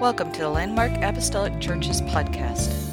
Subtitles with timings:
[0.00, 2.87] Welcome to the Landmark Apostolic Churches podcast.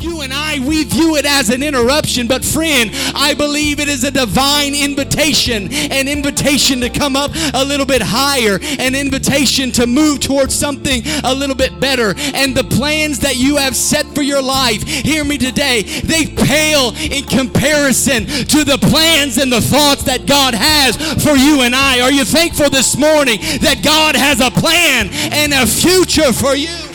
[0.00, 4.04] You and I, we view it as an interruption, but friend, I believe it is
[4.04, 9.86] a divine invitation, an invitation to come up a little bit higher, an invitation to
[9.86, 12.14] move towards something a little bit better.
[12.34, 16.92] And the plans that you have set for your life, hear me today, they pale
[16.96, 22.00] in comparison to the plans and the thoughts that God has for you and I.
[22.00, 26.85] Are you thankful this morning that God has a plan and a future for you?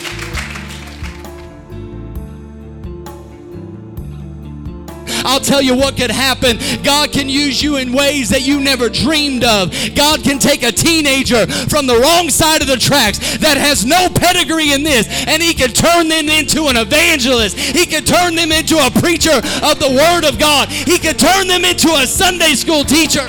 [5.32, 6.58] I'll tell you what could happen.
[6.84, 9.72] God can use you in ways that you never dreamed of.
[9.94, 14.10] God can take a teenager from the wrong side of the tracks that has no
[14.14, 17.58] pedigree in this, and He can turn them into an evangelist.
[17.58, 20.68] He can turn them into a preacher of the Word of God.
[20.68, 23.26] He can turn them into a Sunday school teacher.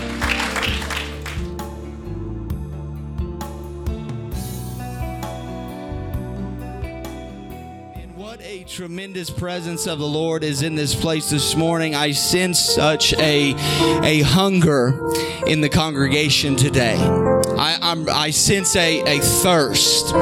[8.74, 11.94] Tremendous presence of the Lord is in this place this morning.
[11.94, 13.54] I sense such a,
[14.04, 15.14] a hunger
[15.46, 16.96] in the congregation today.
[16.98, 20.16] I, I'm, I sense a, a thirst.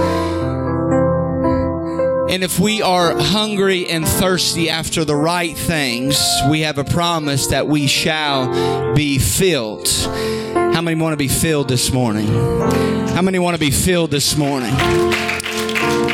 [2.30, 7.48] And if we are hungry and thirsty after the right things, we have a promise
[7.48, 9.88] that we shall be filled.
[9.88, 12.28] How many want to be filled this morning?
[12.28, 14.74] How many want to be filled this morning?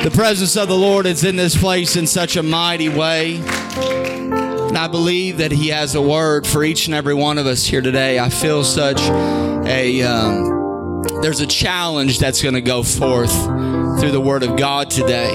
[0.07, 3.35] The presence of the Lord is in this place in such a mighty way.
[3.35, 7.65] And I believe that He has a word for each and every one of us
[7.65, 8.17] here today.
[8.17, 13.33] I feel such a, um, there's a challenge that's going to go forth
[13.99, 15.33] through the Word of God today.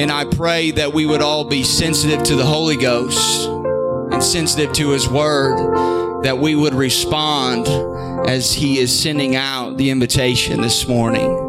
[0.00, 3.46] And I pray that we would all be sensitive to the Holy Ghost
[4.12, 7.68] and sensitive to His Word, that we would respond
[8.26, 11.43] as He is sending out the invitation this morning.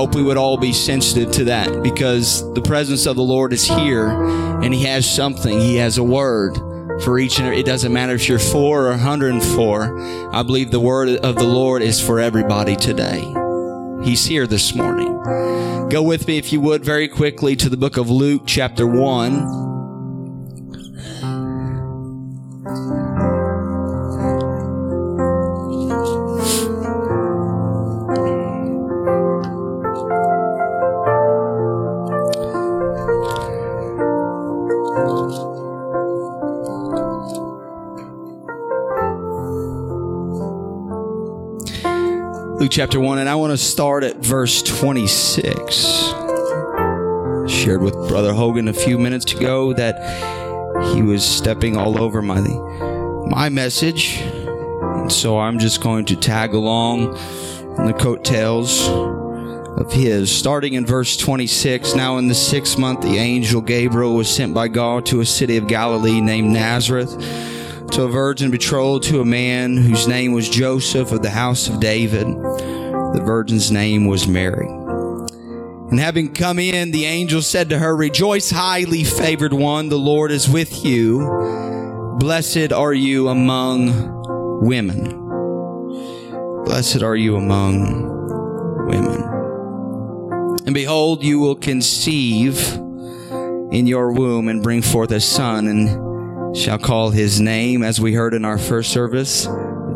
[0.00, 3.66] Hope we would all be sensitive to that because the presence of the Lord is
[3.66, 5.60] here and He has something.
[5.60, 6.56] He has a word
[7.02, 10.32] for each and every, it doesn't matter if you're four or 104.
[10.34, 13.20] I believe the word of the Lord is for everybody today.
[14.02, 15.20] He's here this morning.
[15.90, 19.79] Go with me, if you would, very quickly to the book of Luke, chapter 1.
[42.70, 45.74] Luke chapter 1, and I want to start at verse 26.
[47.52, 49.96] Shared with Brother Hogan a few minutes ago that
[50.94, 52.38] he was stepping all over my
[53.26, 54.20] my message.
[54.20, 57.16] And so I'm just going to tag along
[57.76, 60.30] in the coattails of his.
[60.30, 64.68] Starting in verse 26, now in the sixth month, the angel Gabriel was sent by
[64.68, 67.16] God to a city of Galilee named Nazareth
[67.92, 71.80] to a virgin betrothed to a man whose name was Joseph of the house of
[71.80, 72.26] David.
[72.26, 74.68] The virgin's name was Mary.
[74.68, 80.30] And having come in, the angel said to her, Rejoice, highly favored one, the Lord
[80.30, 82.16] is with you.
[82.20, 85.16] Blessed are you among women.
[86.64, 89.22] Blessed are you among women.
[90.64, 92.72] And behold, you will conceive
[93.72, 96.09] in your womb and bring forth a son, and
[96.54, 99.46] shall call his name, as we heard in our first service,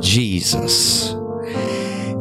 [0.00, 1.14] Jesus.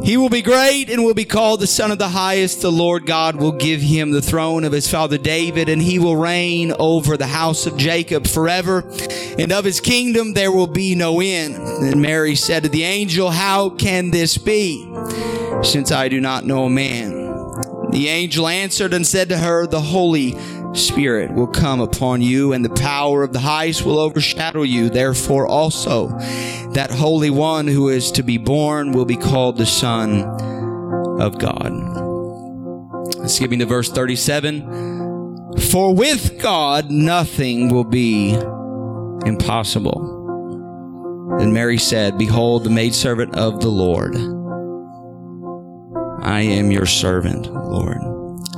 [0.04, 2.60] He will be great and will be called the Son of the Highest.
[2.60, 6.16] The Lord God will give him the throne of his father David, and he will
[6.16, 8.84] reign over the house of Jacob forever.
[9.38, 11.56] And of his kingdom there will be no end.
[11.56, 14.86] And Mary said to the angel, How can this be,
[15.62, 17.24] since I do not know a man?
[17.90, 20.36] The angel answered and said to her, The Holy
[20.74, 24.90] Spirit will come upon you, and the power of the highest will overshadow you.
[24.90, 26.08] Therefore, also,
[26.72, 30.24] that Holy One who is to be born will be called the Son
[31.20, 31.72] of God.
[33.40, 35.60] Me to verse 37.
[35.70, 38.32] For with God nothing will be
[39.24, 40.12] impossible.
[41.38, 44.14] Then Mary said, Behold, the maidservant of the Lord.
[46.24, 47.98] I am your servant, Lord.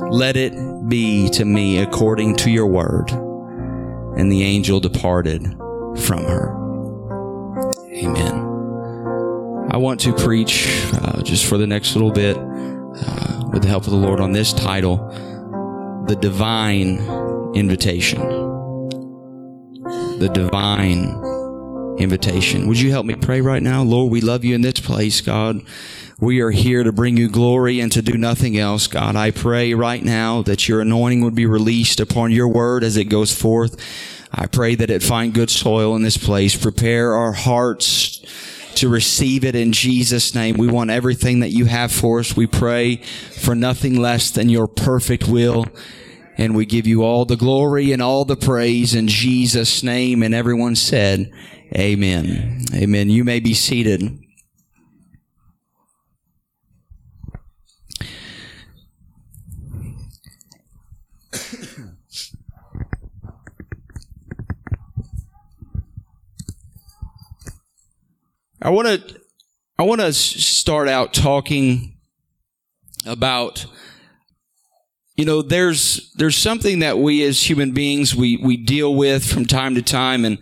[0.09, 0.53] Let it
[0.87, 3.11] be to me according to your word.
[4.17, 5.43] And the angel departed
[5.99, 6.53] from her.
[7.93, 8.45] Amen.
[9.69, 13.83] I want to preach uh, just for the next little bit, uh, with the help
[13.85, 14.97] of the Lord, on this title
[16.07, 16.99] The Divine
[17.53, 18.21] Invitation.
[20.19, 21.13] The Divine
[21.99, 22.67] invitation.
[22.67, 23.83] Would you help me pray right now?
[23.83, 25.61] Lord, we love you in this place, God.
[26.19, 29.15] We are here to bring you glory and to do nothing else, God.
[29.15, 33.03] I pray right now that your anointing would be released upon your word as it
[33.05, 33.77] goes forth.
[34.31, 36.55] I pray that it find good soil in this place.
[36.55, 38.25] Prepare our hearts
[38.75, 40.57] to receive it in Jesus' name.
[40.57, 42.35] We want everything that you have for us.
[42.35, 45.67] We pray for nothing less than your perfect will.
[46.35, 50.23] And we give you all the glory and all the praise in Jesus' name.
[50.23, 51.31] And everyone said,
[51.75, 52.63] Amen.
[52.73, 53.09] Amen.
[53.11, 54.26] You may be seated.
[68.61, 69.21] I want to
[69.77, 71.95] I want to start out talking
[73.05, 73.67] about
[75.15, 79.45] you know there's there's something that we as human beings we we deal with from
[79.45, 80.39] time to time and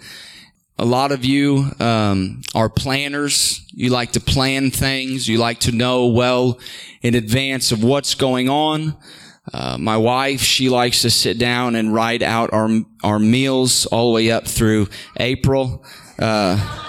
[0.77, 3.65] a lot of you um, are planners.
[3.71, 5.25] You like to plan things.
[5.25, 6.59] You like to know well
[7.01, 8.97] in advance of what's going on.
[9.53, 12.69] Uh, my wife she likes to sit down and write out our
[13.03, 15.85] our meals all the way up through april.
[16.17, 16.84] Uh,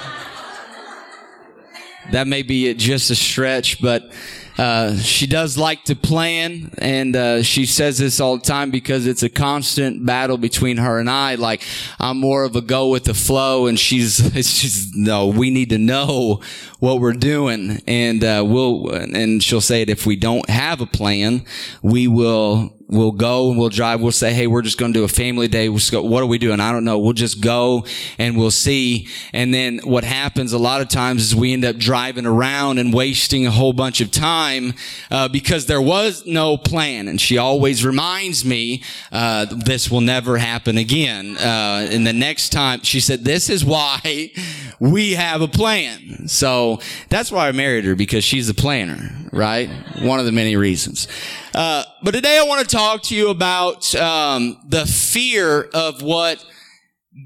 [2.12, 4.10] that may be just a stretch, but
[4.58, 9.06] uh, she does like to plan, and uh, she says this all the time because
[9.06, 11.34] it's a constant battle between her and I.
[11.34, 11.62] Like
[12.00, 15.26] I'm more of a go with the flow, and she's she's no.
[15.26, 16.40] We need to know
[16.78, 20.86] what we're doing, and uh, we'll and she'll say it if we don't have a
[20.86, 21.44] plan,
[21.82, 24.00] we will we'll go and we'll drive.
[24.00, 25.68] We'll say, Hey, we're just going to do a family day.
[25.68, 26.60] We'll go, what are we doing?
[26.60, 26.98] I don't know.
[26.98, 27.84] We'll just go
[28.18, 29.08] and we'll see.
[29.32, 32.92] And then what happens a lot of times is we end up driving around and
[32.92, 34.74] wasting a whole bunch of time,
[35.10, 37.08] uh, because there was no plan.
[37.08, 41.36] And she always reminds me, uh, this will never happen again.
[41.36, 44.30] Uh, and the next time she said, this is why
[44.80, 46.28] we have a plan.
[46.28, 49.68] So that's why I married her because she's a planner, right?
[50.00, 51.08] One of the many reasons.
[51.54, 56.44] Uh, but today I want to talk to you about um, the fear of what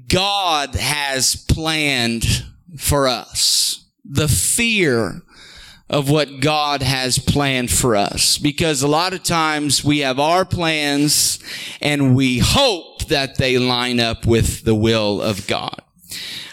[0.07, 2.45] God has planned
[2.79, 3.85] for us.
[4.05, 5.21] The fear
[5.89, 8.37] of what God has planned for us.
[8.37, 11.37] Because a lot of times we have our plans
[11.81, 15.81] and we hope that they line up with the will of God.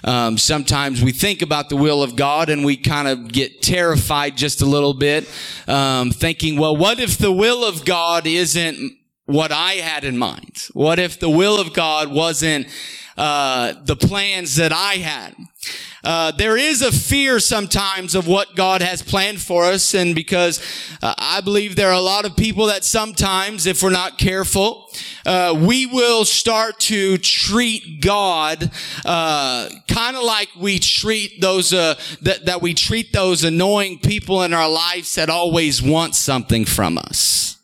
[0.04, 4.36] Um, sometimes we think about the will of God and we kind of get terrified
[4.36, 5.28] just a little bit,
[5.66, 8.96] um, thinking, well, what if the will of God isn't
[9.26, 10.68] what I had in mind?
[10.72, 12.66] What if the will of God wasn't
[13.18, 15.34] uh, the plans that I had?
[16.04, 20.60] Uh, there is a fear sometimes of what God has planned for us, and because
[21.02, 24.88] uh, I believe there are a lot of people that sometimes, if we're not careful,
[25.26, 28.70] uh, we will start to treat God
[29.04, 34.42] uh, kind of like we treat those uh, that, that we treat those annoying people
[34.44, 37.57] in our lives that always want something from us.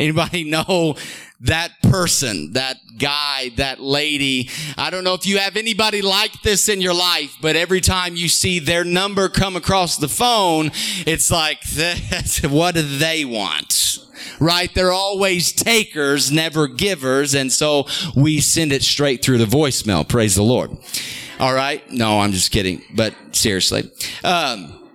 [0.00, 0.96] Anybody know
[1.42, 4.50] that person, that guy, that lady.
[4.76, 8.16] I don't know if you have anybody like this in your life, but every time
[8.16, 10.70] you see their number come across the phone,
[11.06, 11.58] it's like,
[12.50, 13.98] what do they want?
[14.38, 14.72] Right?
[14.74, 17.34] They're always takers, never givers.
[17.34, 20.06] And so we send it straight through the voicemail.
[20.06, 20.70] Praise the Lord.
[21.38, 21.90] All right.
[21.90, 23.90] No, I'm just kidding, but seriously.
[24.24, 24.89] Um,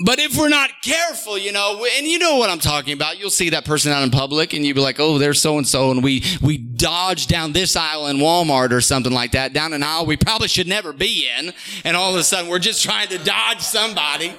[0.00, 3.30] but if we're not careful, you know, and you know what I'm talking about, you'll
[3.30, 5.90] see that person out in public and you'll be like, oh, there's so and so.
[5.90, 9.82] And we, we dodge down this aisle in Walmart or something like that, down an
[9.82, 11.52] aisle we probably should never be in.
[11.84, 14.32] And all of a sudden we're just trying to dodge somebody.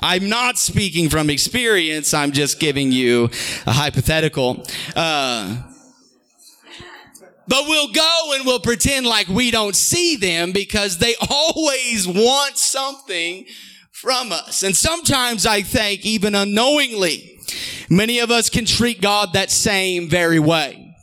[0.00, 2.12] I'm not speaking from experience.
[2.12, 3.30] I'm just giving you
[3.66, 4.66] a hypothetical.
[4.94, 5.62] Uh,
[7.46, 12.56] but we'll go and we'll pretend like we don't see them because they always want
[12.56, 13.46] something
[13.90, 14.62] from us.
[14.62, 17.38] And sometimes I think even unknowingly,
[17.88, 20.94] many of us can treat God that same very way.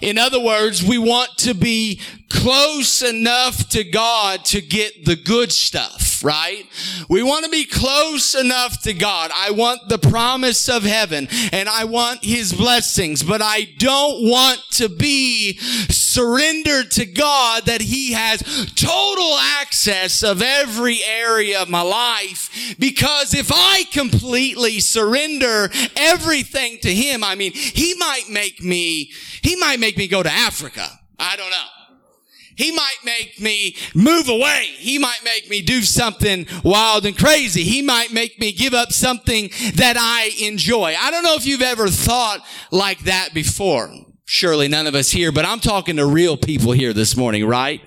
[0.00, 2.00] In other words, we want to be
[2.30, 6.66] close enough to God to get the good stuff, right?
[7.08, 9.30] We want to be close enough to God.
[9.34, 14.60] I want the promise of heaven and I want his blessings, but I don't want
[14.72, 18.40] to be surrendered to God that he has
[18.74, 26.92] total access of every area of my life because if I completely surrender everything to
[26.92, 30.88] him, I mean, he might make me, he might make me go to Africa.
[31.18, 31.77] I don't know.
[32.58, 34.64] He might make me move away.
[34.78, 37.62] He might make me do something wild and crazy.
[37.62, 40.96] He might make me give up something that I enjoy.
[40.98, 43.92] I don't know if you've ever thought like that before.
[44.24, 47.80] Surely none of us here, but I'm talking to real people here this morning, right?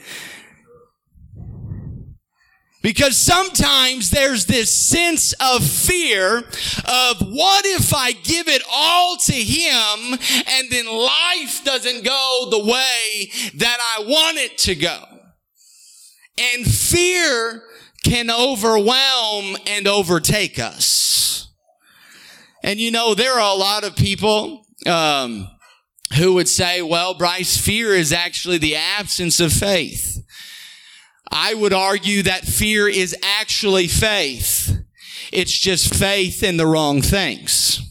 [2.82, 9.34] Because sometimes there's this sense of fear of what if I give it all to
[9.34, 15.00] Him and then life doesn't go the way that I want it to go.
[16.56, 17.64] And fear
[18.04, 21.50] can overwhelm and overtake us.
[22.64, 25.48] And you know, there are a lot of people, um,
[26.18, 30.21] who would say, well, Bryce, fear is actually the absence of faith.
[31.32, 34.78] I would argue that fear is actually faith.
[35.32, 37.91] It's just faith in the wrong things.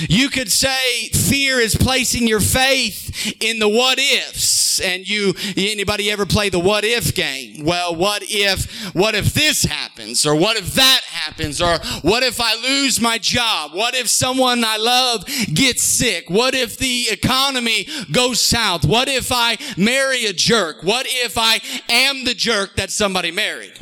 [0.00, 4.80] You could say fear is placing your faith in the what ifs.
[4.80, 7.64] And you, anybody ever play the what if game?
[7.64, 10.24] Well, what if, what if this happens?
[10.24, 11.60] Or what if that happens?
[11.60, 13.74] Or what if I lose my job?
[13.74, 16.30] What if someone I love gets sick?
[16.30, 18.84] What if the economy goes south?
[18.84, 20.82] What if I marry a jerk?
[20.82, 23.78] What if I am the jerk that somebody married?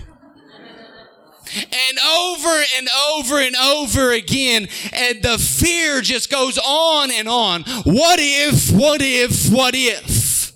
[1.55, 4.69] And over and over and over again.
[4.93, 7.63] And the fear just goes on and on.
[7.85, 10.53] What if, what if, what if?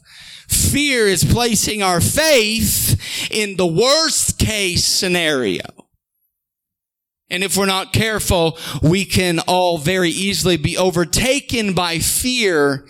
[0.48, 5.62] Fear is placing our faith in the worst case scenario.
[7.30, 12.86] And if we're not careful, we can all very easily be overtaken by fear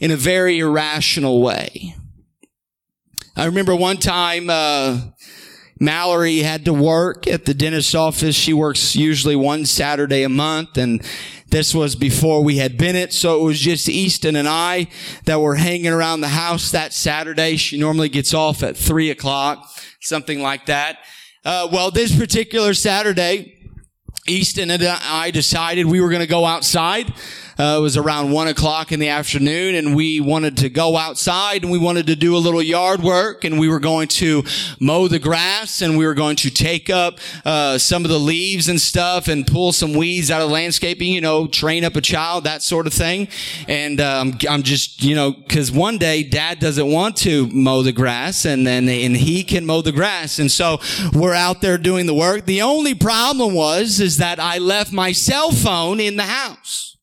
[0.00, 1.94] in a very irrational way.
[3.36, 5.00] I remember one time, uh,
[5.84, 8.34] Mallory had to work at the dentist's office.
[8.34, 11.02] She works usually one Saturday a month and
[11.48, 13.12] this was before we had Bennett.
[13.12, 14.88] So it was just Easton and I
[15.26, 17.56] that were hanging around the house that Saturday.
[17.56, 20.98] She normally gets off at three o'clock, something like that.
[21.44, 23.54] Uh, well, this particular Saturday,
[24.26, 27.12] Easton and I decided we were going to go outside.
[27.58, 31.62] Uh, it was around one o'clock in the afternoon and we wanted to go outside
[31.62, 34.42] and we wanted to do a little yard work and we were going to
[34.80, 38.68] mow the grass and we were going to take up, uh, some of the leaves
[38.68, 42.44] and stuff and pull some weeds out of landscaping, you know, train up a child,
[42.44, 43.28] that sort of thing.
[43.68, 47.92] And, um, I'm just, you know, cause one day dad doesn't want to mow the
[47.92, 50.38] grass and then, and he can mow the grass.
[50.38, 50.80] And so
[51.12, 52.46] we're out there doing the work.
[52.46, 56.93] The only problem was, is that I left my cell phone in the house.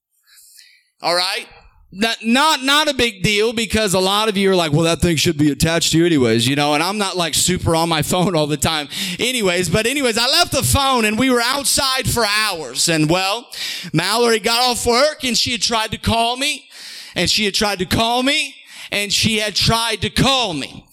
[1.01, 1.47] All right.
[1.93, 5.01] Not, not, not a big deal because a lot of you are like, well, that
[5.01, 7.89] thing should be attached to you anyways, you know, and I'm not like super on
[7.89, 8.87] my phone all the time
[9.19, 13.45] anyways, but anyways, I left the phone and we were outside for hours and well,
[13.91, 16.69] Mallory got off work and she had tried to call me
[17.13, 18.55] and she had tried to call me
[18.89, 20.85] and she had tried to call me.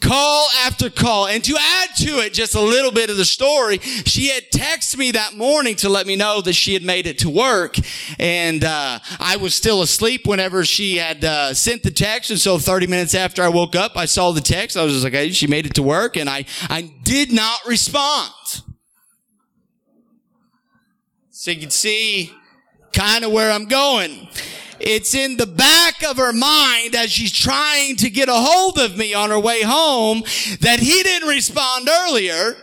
[0.00, 1.26] Call after call.
[1.28, 4.98] And to add to it just a little bit of the story, she had texted
[4.98, 7.76] me that morning to let me know that she had made it to work.
[8.18, 12.30] And, uh, I was still asleep whenever she had, uh, sent the text.
[12.30, 14.76] And so 30 minutes after I woke up, I saw the text.
[14.76, 16.16] I was just like, hey, she made it to work.
[16.16, 18.32] And I, I did not respond.
[21.30, 22.32] So you can see
[22.92, 24.28] kind of where I'm going.
[24.84, 28.96] It's in the back of her mind as she's trying to get a hold of
[28.96, 30.22] me on her way home
[30.60, 32.56] that he didn't respond earlier.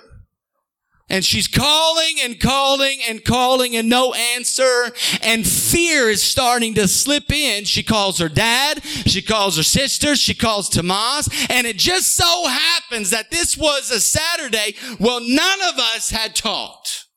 [1.11, 4.91] And she's calling and calling and calling and no answer.
[5.23, 7.63] And fear is starting to slip in.
[7.63, 8.83] She calls her dad.
[8.83, 10.15] She calls her sister.
[10.15, 11.29] She calls Tomas.
[11.49, 14.75] And it just so happens that this was a Saturday.
[14.99, 17.07] Well, none of us had talked.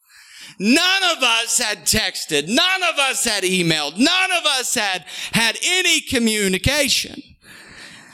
[0.65, 2.47] None of us had texted.
[2.47, 3.99] None of us had emailed.
[3.99, 7.21] None of us had had any communication.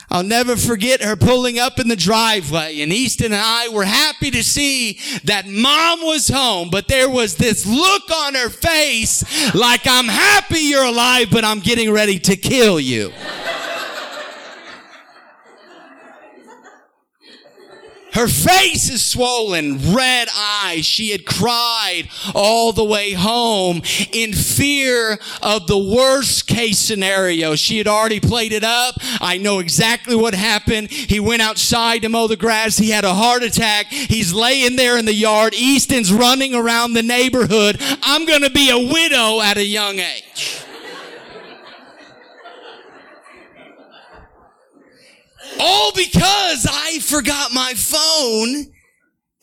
[0.09, 4.31] I'll never forget her pulling up in the driveway and Easton and I were happy
[4.31, 9.81] to see that mom was home, but there was this look on her face like
[9.85, 13.13] I'm happy you're alive, but I'm getting ready to kill you.
[18.13, 20.85] Her face is swollen, red eyes.
[20.85, 27.55] She had cried all the way home in fear of the worst case scenario.
[27.55, 28.95] She had already played it up.
[29.21, 30.91] I know exactly what happened.
[30.91, 32.77] He went outside to mow the grass.
[32.77, 33.87] He had a heart attack.
[33.87, 35.53] He's laying there in the yard.
[35.53, 37.77] Easton's running around the neighborhood.
[38.01, 40.63] I'm going to be a widow at a young age.
[45.59, 48.71] All because I forgot my phone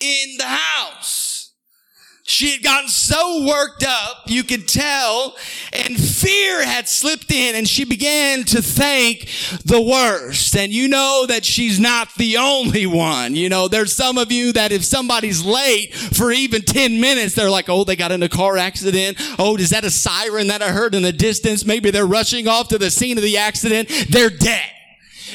[0.00, 1.26] in the house.
[2.28, 5.36] She had gotten so worked up, you could tell,
[5.72, 9.30] and fear had slipped in and she began to think
[9.64, 10.56] the worst.
[10.56, 13.36] And you know that she's not the only one.
[13.36, 17.48] You know, there's some of you that if somebody's late for even 10 minutes, they're
[17.48, 19.18] like, oh, they got in a car accident.
[19.38, 21.64] Oh, is that a siren that I heard in the distance?
[21.64, 23.88] Maybe they're rushing off to the scene of the accident.
[24.08, 24.70] They're dead.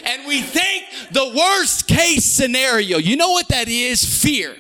[0.06, 2.98] And we think the worst case scenario.
[2.98, 4.04] You know what that is?
[4.04, 4.56] Fear.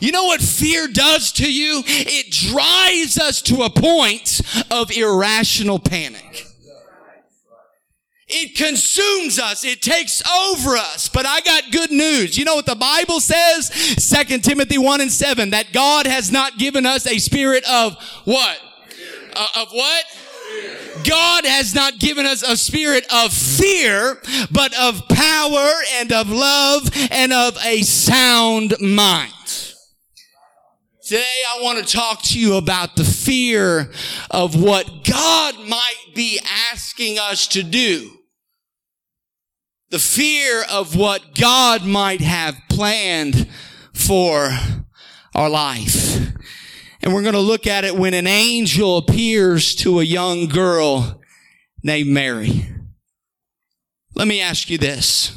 [0.00, 1.82] You know what fear does to you?
[1.86, 6.46] It drives us to a point of irrational panic.
[8.30, 9.64] It consumes us.
[9.64, 11.08] It takes over us.
[11.08, 12.36] But I got good news.
[12.36, 13.68] You know what the Bible says?
[14.02, 18.60] Second Timothy 1 and 7, that God has not given us a spirit of what?
[19.34, 20.04] Uh, of what?
[21.04, 24.18] God has not given us a spirit of fear,
[24.50, 29.32] but of power and of love and of a sound mind.
[31.02, 33.90] Today I want to talk to you about the fear
[34.30, 36.38] of what God might be
[36.70, 38.10] asking us to do.
[39.88, 43.48] The fear of what God might have planned
[43.94, 44.50] for
[45.34, 46.27] our life.
[47.08, 51.22] And we're going to look at it when an angel appears to a young girl
[51.82, 52.68] named Mary.
[54.14, 55.34] Let me ask you this.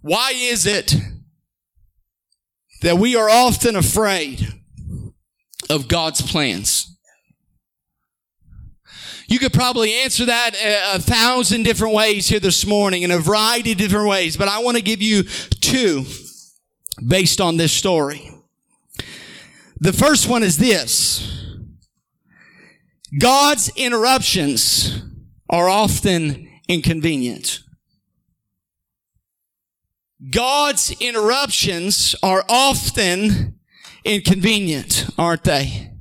[0.00, 0.94] Why is it
[2.80, 4.54] that we are often afraid
[5.68, 6.98] of God's plans?
[9.28, 10.52] You could probably answer that
[10.94, 14.60] a, thousand different ways here this morning in a variety of different ways, but I
[14.60, 16.06] want to give you two
[17.06, 18.32] based on this story.
[19.80, 21.34] The first one is this.
[23.18, 25.02] God's interruptions
[25.48, 27.60] are often inconvenient.
[30.30, 33.60] God's interruptions are often
[34.04, 35.92] inconvenient, aren't they?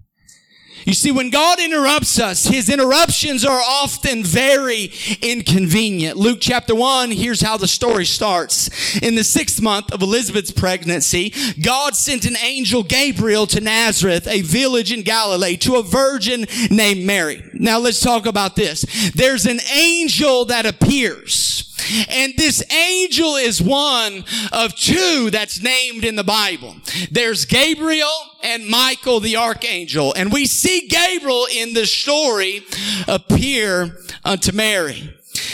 [0.88, 4.90] You see, when God interrupts us, His interruptions are often very
[5.22, 6.16] inconvenient.
[6.16, 8.96] Luke chapter 1, here's how the story starts.
[9.00, 14.44] In the sixth month of Elizabeth's pregnancy, God sent an angel Gabriel to Nazareth, a
[14.44, 17.44] village in Galilee, to a virgin named Mary.
[17.52, 18.84] Now let's talk about this.
[19.14, 21.67] There's an angel that appears.
[22.10, 26.76] And this angel is one of two that's named in the Bible.
[27.12, 28.10] There's Gabriel
[28.44, 30.14] and Michael the archangel.
[30.16, 32.64] And we see Gabriel in the story
[33.08, 35.14] appear unto Mary.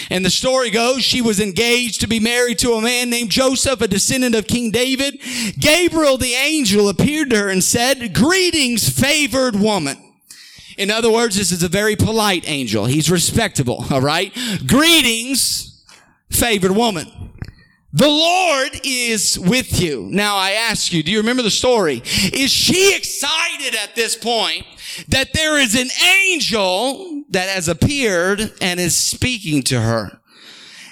[0.10, 3.82] And the story goes, she was engaged to be married to a man named Joseph,
[3.82, 5.20] a descendant of King David.
[5.60, 9.98] Gabriel the angel appeared to her and said, greetings, favored woman.
[10.78, 12.86] In other words, this is a very polite angel.
[12.86, 14.34] He's respectable, all right?
[14.66, 15.73] Greetings,
[16.34, 17.12] favored woman.
[17.96, 20.08] The Lord is with you.
[20.10, 22.02] Now I ask you, do you remember the story?
[22.34, 24.66] Is she excited at this point
[25.10, 25.90] that there is an
[26.26, 30.20] angel that has appeared and is speaking to her?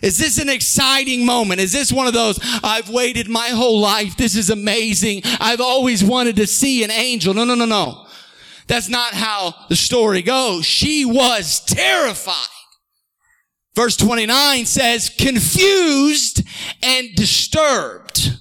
[0.04, 1.60] Is this an exciting moment?
[1.60, 4.16] Is this one of those, I've waited my whole life.
[4.16, 5.22] This is amazing.
[5.40, 7.34] I've always wanted to see an angel.
[7.34, 8.08] No, no, no, no.
[8.68, 10.66] That's not how the story goes.
[10.66, 12.48] She was terrified.
[13.74, 16.44] Verse 29 says, confused
[16.84, 18.38] and disturbed.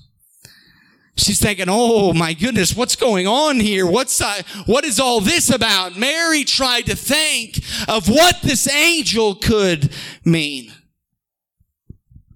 [1.17, 3.87] She's thinking, oh my goodness, what's going on here?
[3.87, 5.97] What's, uh, what is all this about?
[5.97, 9.93] Mary tried to think of what this angel could
[10.25, 10.73] mean.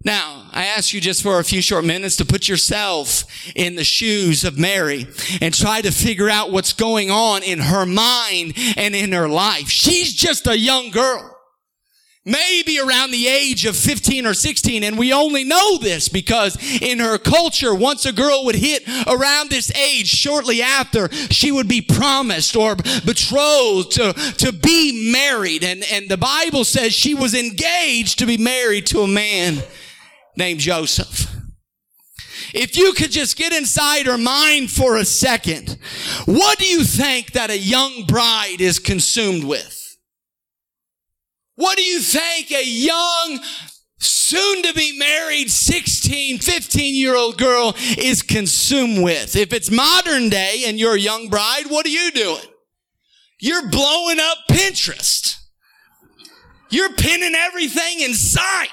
[0.05, 3.25] Now, I ask you just for a few short minutes to put yourself
[3.57, 5.07] in the shoes of Mary
[5.41, 9.69] and try to figure out what's going on in her mind and in her life.
[9.69, 11.34] She's just a young girl
[12.25, 14.83] maybe around the age of 15 or 16.
[14.83, 19.51] And we only know this because in her culture, once a girl would hit around
[19.51, 25.65] this age, shortly after, she would be promised or betrothed to, to be married.
[25.65, 29.63] And, and the Bible says she was engaged to be married to a man
[30.37, 31.31] named Joseph.
[32.53, 35.77] If you could just get inside her mind for a second,
[36.25, 39.74] what do you think that a young bride is consumed with?
[41.57, 43.41] What do you think a young,
[43.99, 49.37] soon to be married 16, 15 year old girl is consumed with?
[49.37, 52.43] If it's modern day and you're a young bride, what are you doing?
[53.41, 55.37] You're blowing up Pinterest.
[56.71, 58.69] You're pinning everything in sight.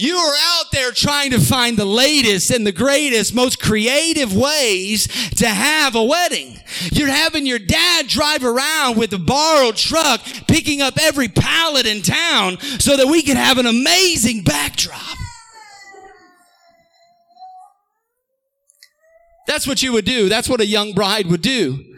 [0.00, 5.08] You are out there trying to find the latest and the greatest, most creative ways
[5.30, 6.60] to have a wedding.
[6.92, 12.02] You're having your dad drive around with a borrowed truck, picking up every pallet in
[12.02, 15.18] town so that we can have an amazing backdrop.
[19.48, 20.28] That's what you would do.
[20.28, 21.96] That's what a young bride would do.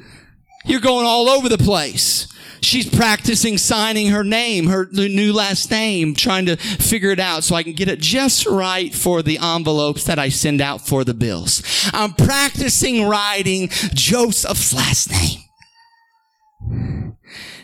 [0.65, 2.29] You're going all over the place.
[2.62, 7.55] She's practicing signing her name, her new last name, trying to figure it out so
[7.55, 11.14] I can get it just right for the envelopes that I send out for the
[11.14, 11.62] bills.
[11.92, 15.44] I'm practicing writing Joseph's last name.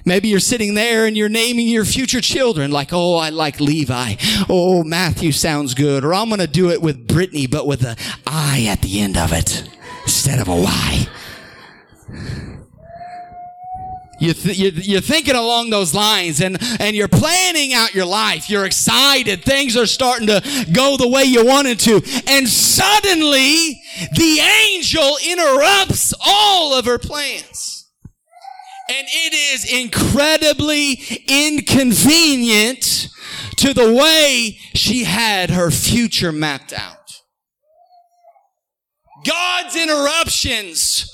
[0.04, 4.14] Maybe you're sitting there and you're naming your future children like, oh, I like Levi.
[4.48, 6.04] Oh, Matthew sounds good.
[6.04, 9.16] Or I'm going to do it with Brittany, but with an I at the end
[9.16, 9.68] of it
[10.04, 11.08] instead of a Y.
[14.18, 18.48] You you're thinking along those lines and, and you're planning out your life.
[18.48, 19.44] You're excited.
[19.44, 22.02] Things are starting to go the way you wanted to.
[22.26, 23.80] And suddenly
[24.12, 27.90] the angel interrupts all of her plans.
[28.88, 33.08] And it is incredibly inconvenient
[33.56, 36.96] to the way she had her future mapped out.
[39.26, 41.12] God's interruptions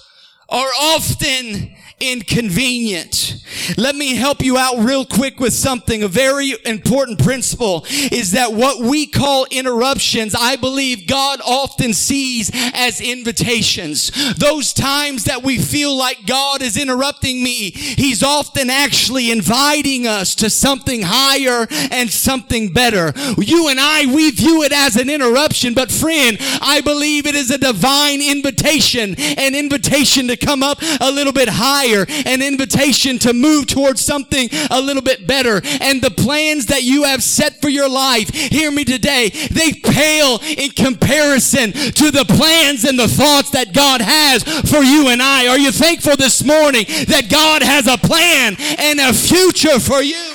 [0.50, 3.36] are often inconvenient.
[3.76, 6.02] Let me help you out real quick with something.
[6.02, 12.50] A very important principle is that what we call interruptions, I believe God often sees
[12.74, 14.10] as invitations.
[14.34, 20.34] Those times that we feel like God is interrupting me, He's often actually inviting us
[20.36, 23.12] to something higher and something better.
[23.38, 27.50] You and I, we view it as an interruption, but friend, I believe it is
[27.50, 33.32] a divine invitation, an invitation to come up a little bit higher an invitation to
[33.32, 35.60] move towards something a little bit better.
[35.80, 40.40] And the plans that you have set for your life, hear me today, they pale
[40.42, 45.48] in comparison to the plans and the thoughts that God has for you and I.
[45.48, 50.31] Are you thankful this morning that God has a plan and a future for you?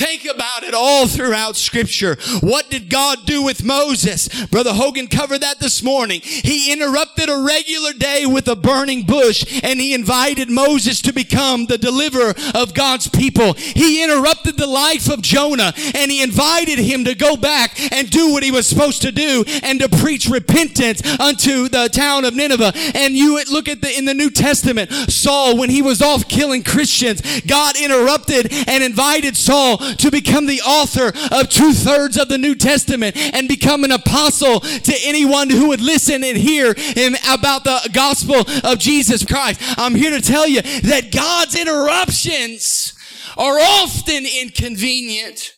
[0.00, 2.16] Think about it all throughout scripture.
[2.40, 4.30] What did God do with Moses?
[4.46, 6.22] Brother Hogan covered that this morning.
[6.22, 11.66] He interrupted a regular day with a burning bush and he invited Moses to become
[11.66, 13.52] the deliverer of God's people.
[13.52, 18.32] He interrupted the life of Jonah and he invited him to go back and do
[18.32, 22.72] what he was supposed to do and to preach repentance unto the town of Nineveh.
[22.94, 26.62] And you look at the, in the New Testament, Saul, when he was off killing
[26.62, 32.38] Christians, God interrupted and invited Saul to become the author of two thirds of the
[32.38, 37.64] New Testament and become an apostle to anyone who would listen and hear him about
[37.64, 39.60] the gospel of Jesus Christ.
[39.78, 42.94] I'm here to tell you that God's interruptions
[43.36, 45.54] are often inconvenient.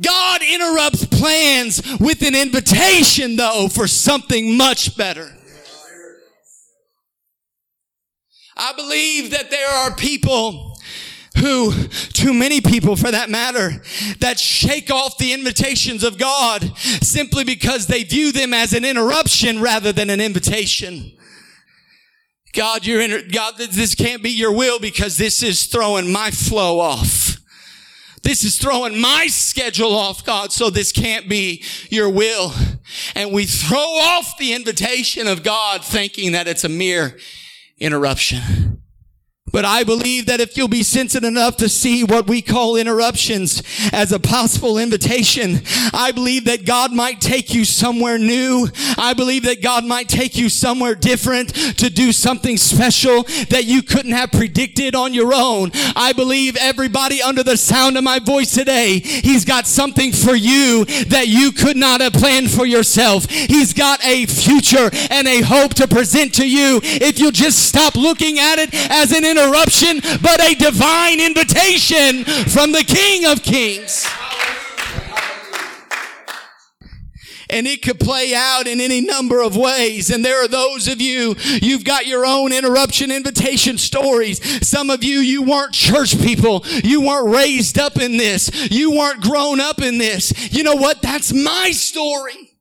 [0.00, 5.32] God interrupts plans with an invitation though for something much better.
[8.56, 10.75] I believe that there are people
[11.38, 13.82] who, too many people for that matter,
[14.20, 19.60] that shake off the invitations of God simply because they view them as an interruption
[19.60, 21.12] rather than an invitation.
[22.54, 26.80] God, you're in, God, this can't be your will because this is throwing my flow
[26.80, 27.36] off.
[28.22, 32.52] This is throwing my schedule off, God, so this can't be your will.
[33.14, 37.16] And we throw off the invitation of God thinking that it's a mere
[37.78, 38.75] interruption.
[39.56, 43.62] But I believe that if you'll be sensitive enough to see what we call interruptions
[43.90, 45.62] as a possible invitation,
[45.94, 48.68] I believe that God might take you somewhere new.
[48.98, 53.82] I believe that God might take you somewhere different to do something special that you
[53.82, 55.70] couldn't have predicted on your own.
[55.96, 60.84] I believe everybody under the sound of my voice today, He's got something for you
[61.06, 63.24] that you could not have planned for yourself.
[63.30, 67.94] He's got a future and a hope to present to you if you'll just stop
[67.94, 74.06] looking at it as an interruption, but a divine invitation from the King of Kings.
[77.48, 80.10] And it could play out in any number of ways.
[80.10, 84.66] And there are those of you, you've got your own interruption invitation stories.
[84.66, 86.64] Some of you, you weren't church people.
[86.82, 88.50] You weren't raised up in this.
[88.72, 90.52] You weren't grown up in this.
[90.52, 91.02] You know what?
[91.02, 92.56] That's my story.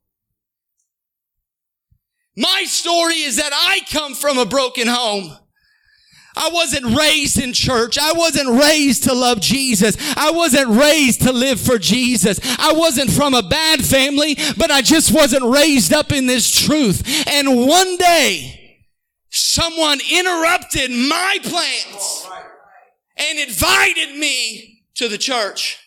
[2.37, 5.35] My story is that I come from a broken home.
[6.37, 7.97] I wasn't raised in church.
[7.97, 9.97] I wasn't raised to love Jesus.
[10.17, 12.39] I wasn't raised to live for Jesus.
[12.59, 17.27] I wasn't from a bad family, but I just wasn't raised up in this truth.
[17.27, 18.85] And one day,
[19.29, 22.27] someone interrupted my plans
[23.17, 25.79] and invited me to the church.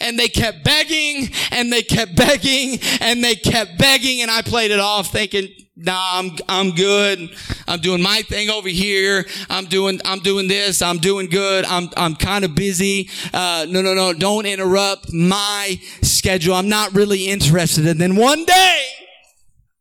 [0.00, 4.70] And they kept begging and they kept begging and they kept begging and I played
[4.70, 7.30] it off thinking, nah, I'm, I'm good.
[7.66, 9.26] I'm doing my thing over here.
[9.50, 10.82] I'm doing, I'm doing this.
[10.82, 11.64] I'm doing good.
[11.64, 13.10] I'm, I'm kind of busy.
[13.32, 14.12] Uh, no, no, no.
[14.12, 16.54] Don't interrupt my schedule.
[16.54, 17.86] I'm not really interested.
[17.86, 18.86] And then one day,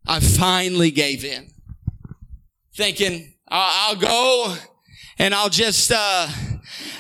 [0.05, 1.49] I finally gave in,
[2.75, 4.55] thinking I'll, go
[5.19, 6.27] and I'll just, uh,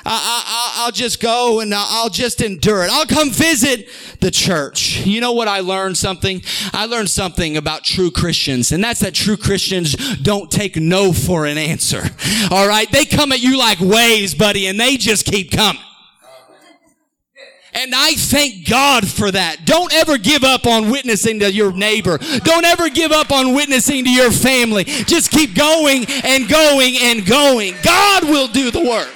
[0.05, 2.89] I, will just go and I'll just endure it.
[2.91, 3.87] I'll come visit
[4.19, 5.05] the church.
[5.05, 6.41] You know what I learned something?
[6.73, 11.45] I learned something about true Christians, and that's that true Christians don't take no for
[11.45, 12.03] an answer.
[12.51, 12.89] All right.
[12.91, 15.81] They come at you like waves, buddy, and they just keep coming.
[17.75, 19.65] And I thank God for that.
[19.65, 22.17] Don't ever give up on witnessing to your neighbor.
[22.43, 24.83] Don't ever give up on witnessing to your family.
[24.83, 27.75] Just keep going and going and going.
[27.83, 29.09] God will do the work.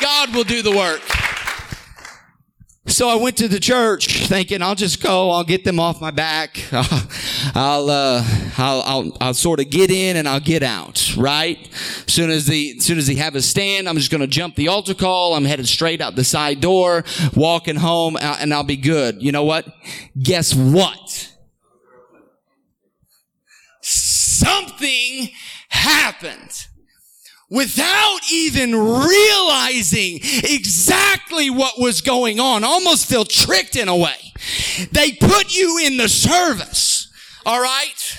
[0.00, 1.02] God will do the work.
[2.88, 6.12] So I went to the church thinking I'll just go, I'll get them off my
[6.12, 6.64] back.
[6.72, 8.24] I'll, uh,
[8.56, 11.68] I'll, I'll, I'll sort of get in and I'll get out, right?
[12.06, 14.54] Soon as the, as soon as they have a stand, I'm just going to jump
[14.54, 15.34] the altar call.
[15.34, 19.20] I'm headed straight out the side door, walking home uh, and I'll be good.
[19.20, 19.66] You know what?
[20.22, 21.32] Guess what?
[23.80, 25.30] Something
[25.70, 26.68] happened
[27.48, 34.32] without even realizing exactly what was going on, almost feel tricked in a way.
[34.92, 37.12] They put you in the service,
[37.44, 38.18] all right?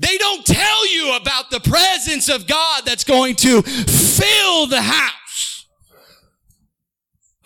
[0.00, 5.12] They don't tell you about the presence of God that's going to fill the house.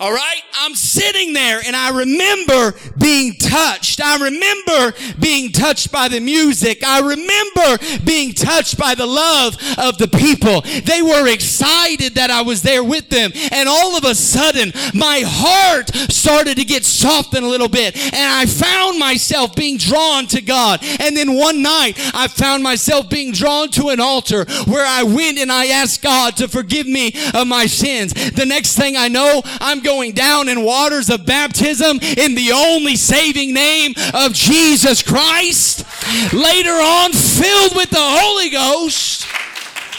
[0.00, 0.42] All right.
[0.55, 4.00] I'm sitting there and I remember being touched.
[4.00, 6.83] I remember being touched by the music.
[6.85, 10.62] I remember being touched by the love of the people.
[10.85, 13.33] They were excited that I was there with them.
[13.52, 17.96] And all of a sudden, my heart started to get softened a little bit.
[17.96, 20.81] And I found myself being drawn to God.
[21.00, 25.38] And then one night, I found myself being drawn to an altar where I went
[25.38, 28.12] and I asked God to forgive me of my sins.
[28.33, 32.50] The next thing I know, I'm going going down in waters of baptism in the
[32.50, 35.85] only saving name of Jesus Christ.
[36.33, 39.26] Later on, filled with the Holy Ghost,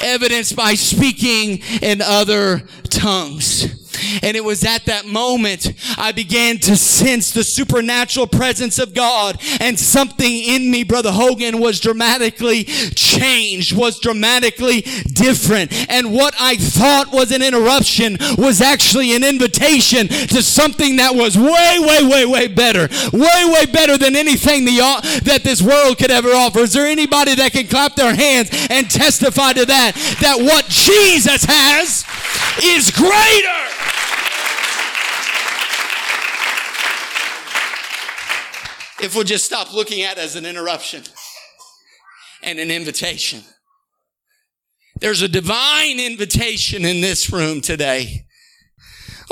[0.02, 3.83] evidenced by speaking in other tongues.
[4.22, 9.42] And it was at that moment I began to sense the supernatural presence of God
[9.60, 14.82] and something in me, Brother Hogan, was dramatically changed, was dramatically
[15.14, 15.72] different.
[15.90, 21.38] And what I thought was an interruption was actually an invitation to something that was
[21.38, 22.88] way, way, way, way better.
[23.12, 26.60] Way, way better than anything the, uh, that this world could ever offer.
[26.60, 29.96] Is there anybody that can clap their hands and testify to that?
[30.22, 32.06] That what Jesus has
[32.64, 33.63] is greater.
[39.04, 41.04] If we'll just stop looking at it as an interruption
[42.42, 43.42] and an invitation.
[45.00, 48.26] There's a divine invitation in this room today.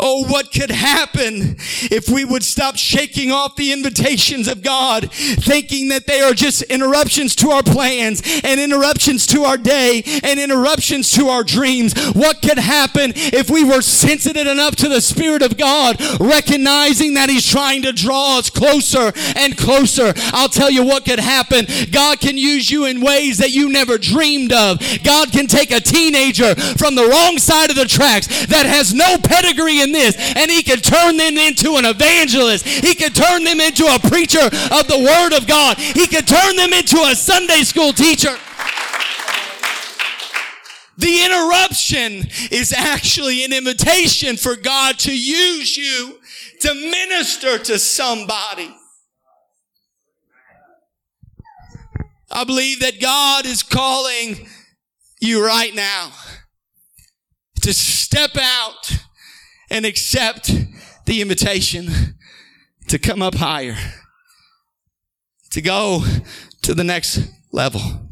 [0.04, 1.58] Oh, what could happen
[1.92, 6.64] if we would stop shaking off the invitations of God, thinking that they are just
[6.64, 11.94] interruptions to our plans and interruptions to our day and interruptions to our dreams?
[12.14, 17.30] What could happen if we were sensitive enough to the Spirit of God, recognizing that
[17.30, 20.14] He's trying to draw us closer and closer?
[20.34, 21.68] I'll tell you what could happen.
[21.92, 24.80] God can use you in ways that you never dreamed of.
[25.04, 29.18] God can take a teenager from the wrong side of the tracks that has no
[29.22, 32.68] pedigree in this, and he can turn them into an evangelist.
[32.68, 35.78] He can turn them into a preacher of the Word of God.
[35.78, 38.38] He can turn them into a Sunday school teacher.
[40.98, 46.20] The interruption is actually an invitation for God to use you
[46.60, 48.76] to minister to somebody.
[52.30, 54.48] I believe that God is calling
[55.20, 56.12] you right now
[57.62, 58.92] to step out
[59.72, 60.52] and accept
[61.06, 61.90] the invitation
[62.88, 63.78] to come up higher,
[65.50, 66.04] to go
[66.62, 68.11] to the next level.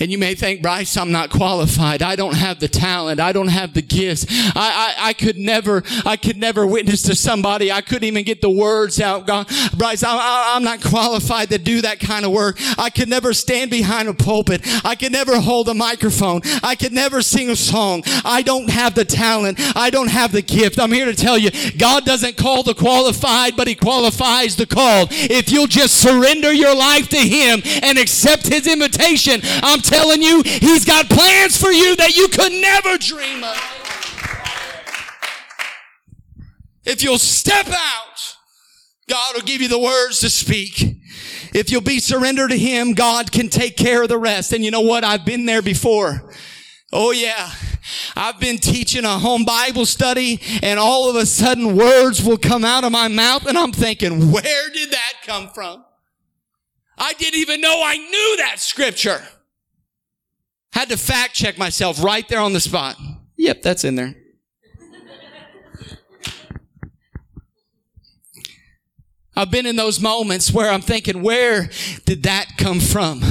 [0.00, 2.02] And you may think, Bryce, I'm not qualified.
[2.02, 3.20] I don't have the talent.
[3.20, 4.26] I don't have the gifts.
[4.28, 7.70] I, I, I could never, I could never witness to somebody.
[7.70, 9.26] I couldn't even get the words out.
[9.26, 12.58] God, Bryce, I, I'm not qualified to do that kind of work.
[12.76, 14.62] I could never stand behind a pulpit.
[14.84, 16.40] I could never hold a microphone.
[16.62, 18.02] I could never sing a song.
[18.24, 19.58] I don't have the talent.
[19.76, 20.80] I don't have the gift.
[20.80, 25.08] I'm here to tell you, God doesn't call the qualified, but He qualifies the called.
[25.12, 30.42] If you'll just surrender your life to Him and accept His invitation, I'm telling you,
[30.42, 33.56] He's got plans for you that you could never dream of.
[36.84, 38.36] If you'll step out,
[39.08, 40.98] God will give you the words to speak.
[41.54, 44.52] If you'll be surrendered to Him, God can take care of the rest.
[44.52, 45.04] And you know what?
[45.04, 46.32] I've been there before.
[46.92, 47.50] Oh yeah.
[48.16, 52.64] I've been teaching a home Bible study and all of a sudden words will come
[52.64, 55.84] out of my mouth and I'm thinking, where did that come from?
[56.96, 59.22] I didn't even know I knew that scripture.
[60.72, 62.96] Had to fact check myself right there on the spot.
[63.36, 64.14] Yep, that's in there.
[69.36, 71.68] I've been in those moments where I'm thinking, where
[72.04, 73.22] did that come from?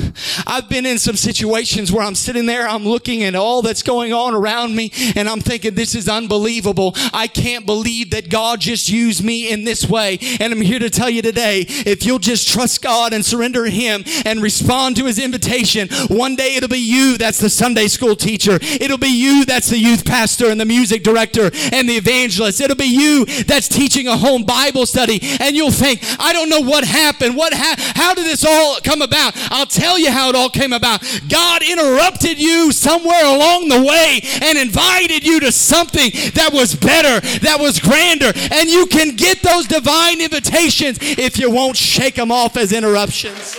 [0.46, 4.14] I've been in some situations where I'm sitting there, I'm looking at all that's going
[4.14, 6.94] on around me, and I'm thinking, this is unbelievable.
[7.14, 10.20] I can't believe that God just used me in this way.
[10.40, 14.04] And I'm here to tell you today, if you'll just trust God and surrender Him
[14.26, 18.60] and respond to His invitation, one day it'll be you that's the Sunday school teacher.
[18.62, 22.60] It'll be you that's the youth pastor and the music director and the evangelist.
[22.60, 26.62] It'll be you that's teaching a home Bible study, and you'll think, I don't know
[26.62, 27.36] what happened.
[27.36, 29.34] What ha- how did this all come about?
[29.52, 31.02] I'll tell you how it all came about.
[31.30, 37.20] God interrupted you somewhere along the way and invited you to something that was better,
[37.40, 38.32] that was grander.
[38.52, 43.58] And you can get those divine invitations if you won't shake them off as interruptions.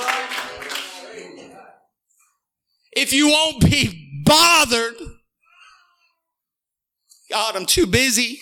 [2.96, 4.94] If you won't be bothered.
[7.30, 8.38] God, I'm too busy.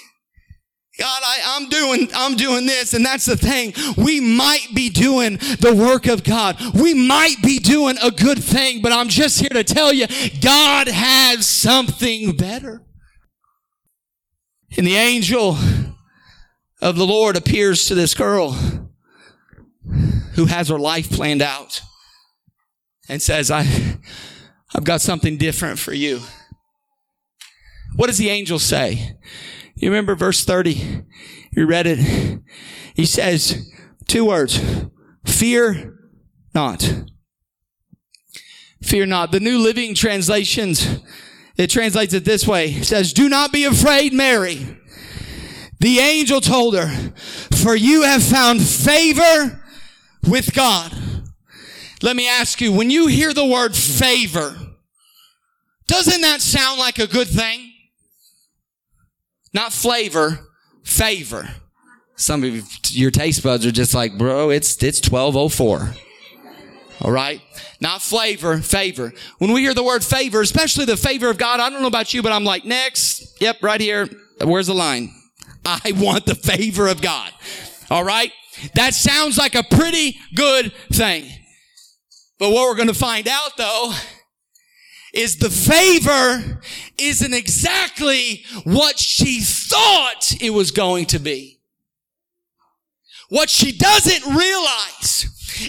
[0.98, 2.92] God, I, am doing, I'm doing this.
[2.92, 3.72] And that's the thing.
[3.96, 6.56] We might be doing the work of God.
[6.74, 10.06] We might be doing a good thing, but I'm just here to tell you,
[10.42, 12.82] God has something better.
[14.76, 15.56] And the angel
[16.80, 18.52] of the Lord appears to this girl
[20.34, 21.80] who has her life planned out
[23.08, 23.66] and says, I,
[24.74, 26.20] I've got something different for you.
[27.96, 29.16] What does the angel say?
[29.82, 31.02] You remember verse 30?
[31.50, 32.40] You read it.
[32.94, 33.68] He says
[34.06, 34.60] two words.
[35.26, 35.98] Fear
[36.54, 37.02] not.
[38.80, 39.32] Fear not.
[39.32, 41.00] The New Living Translations,
[41.56, 42.66] it translates it this way.
[42.66, 44.78] It says, do not be afraid, Mary.
[45.80, 47.12] The angel told her,
[47.50, 49.64] for you have found favor
[50.28, 50.92] with God.
[52.02, 54.56] Let me ask you, when you hear the word favor,
[55.88, 57.71] doesn't that sound like a good thing?
[59.52, 60.40] Not flavor,
[60.82, 61.48] favor.
[62.16, 65.94] Some of your taste buds are just like, bro, it's, it's 1204.
[67.00, 67.40] All right.
[67.80, 69.12] Not flavor, favor.
[69.38, 72.14] When we hear the word favor, especially the favor of God, I don't know about
[72.14, 73.40] you, but I'm like, next.
[73.40, 74.08] Yep, right here.
[74.44, 75.12] Where's the line?
[75.64, 77.32] I want the favor of God.
[77.90, 78.32] All right.
[78.74, 81.28] That sounds like a pretty good thing.
[82.38, 83.92] But what we're going to find out though
[85.12, 86.60] is the favor
[86.98, 91.60] isn't exactly what she thought it was going to be.
[93.28, 95.26] What she doesn't realize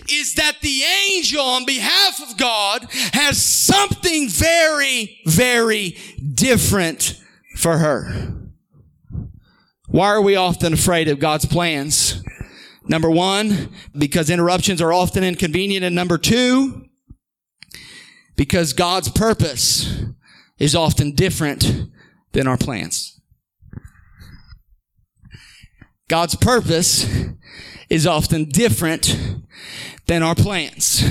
[0.09, 5.97] is that the angel on behalf of God has something very, very
[6.33, 7.21] different
[7.57, 8.33] for her.
[9.87, 12.23] Why are we often afraid of God's plans?
[12.85, 15.85] Number one, because interruptions are often inconvenient.
[15.85, 16.89] And number two,
[18.35, 20.03] because God's purpose
[20.57, 21.89] is often different
[22.31, 23.21] than our plans.
[26.07, 27.07] God's purpose
[27.89, 29.15] is often different
[30.07, 31.03] than our plans.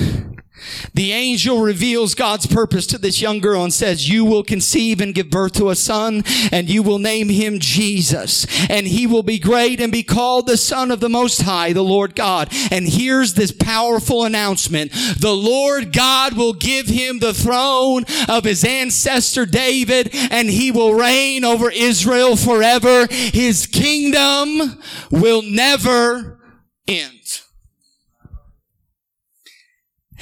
[0.95, 5.15] The angel reveals God's purpose to this young girl and says, you will conceive and
[5.15, 9.39] give birth to a son and you will name him Jesus and he will be
[9.39, 12.49] great and be called the son of the most high, the Lord God.
[12.71, 14.93] And here's this powerful announcement.
[15.19, 20.95] The Lord God will give him the throne of his ancestor David and he will
[20.95, 23.07] reign over Israel forever.
[23.11, 24.79] His kingdom
[25.11, 26.41] will never
[26.87, 27.43] end.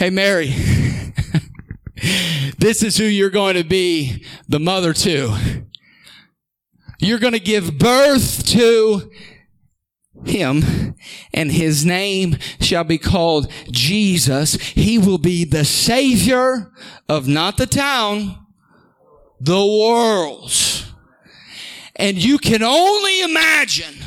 [0.01, 0.47] Hey, Mary,
[2.59, 5.37] this is who you're going to be the mother to.
[6.99, 9.11] You're going to give birth to
[10.25, 10.95] him
[11.35, 14.55] and his name shall be called Jesus.
[14.55, 16.73] He will be the savior
[17.07, 18.39] of not the town,
[19.39, 20.51] the world.
[21.97, 24.00] And you can only imagine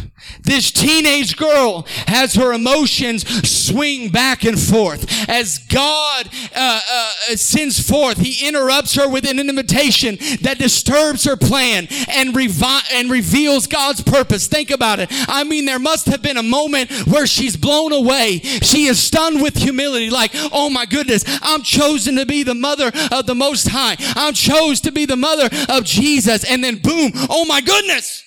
[0.43, 5.29] this teenage girl has her emotions swing back and forth.
[5.29, 11.37] As God uh, uh, sends forth, He interrupts her with an invitation that disturbs her
[11.37, 14.47] plan and, revi- and reveals God's purpose.
[14.47, 15.09] Think about it.
[15.11, 18.39] I mean, there must have been a moment where she's blown away.
[18.39, 22.91] She is stunned with humility, like, oh my goodness, I'm chosen to be the mother
[23.11, 23.95] of the Most High.
[24.15, 26.43] I'm chose to be the mother of Jesus.
[26.43, 28.23] And then boom, oh my goodness,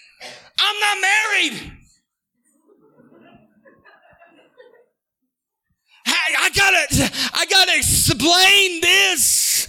[0.58, 1.75] I'm not married.
[6.38, 9.68] I gotta, I gotta explain this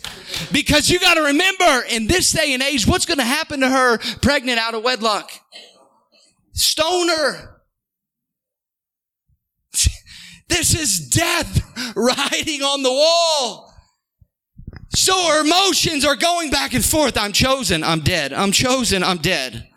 [0.51, 3.97] Because you got to remember, in this day and age, what's to happen to her
[4.21, 5.31] pregnant out of wedlock?
[6.53, 7.53] Stoner.
[10.49, 13.73] This is death writing on the wall.
[14.95, 17.17] So her emotions are going back and forth.
[17.17, 17.83] I'm chosen.
[17.83, 18.31] I'm dead.
[18.31, 19.03] I'm chosen.
[19.03, 19.67] I'm dead.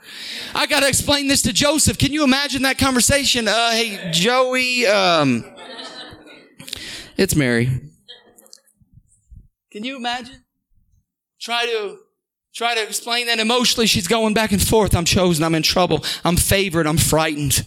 [0.55, 1.99] I got to explain this to Joseph.
[1.99, 3.49] Can you imagine that conversation?
[3.49, 5.45] Uh, hey, Joey, um,
[7.21, 7.69] it's Mary.
[9.71, 10.43] Can you imagine?
[11.41, 11.99] Try to
[12.55, 13.87] try to explain that emotionally.
[13.87, 14.97] She's going back and forth.
[14.97, 15.45] I'm chosen.
[15.45, 16.05] I'm in trouble.
[16.25, 16.87] I'm favored.
[16.87, 17.67] I'm frightened.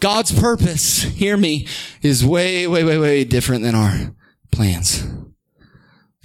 [0.00, 1.66] God's purpose, hear me,
[2.02, 4.14] is way, way, way, way different than our
[4.52, 5.04] plans.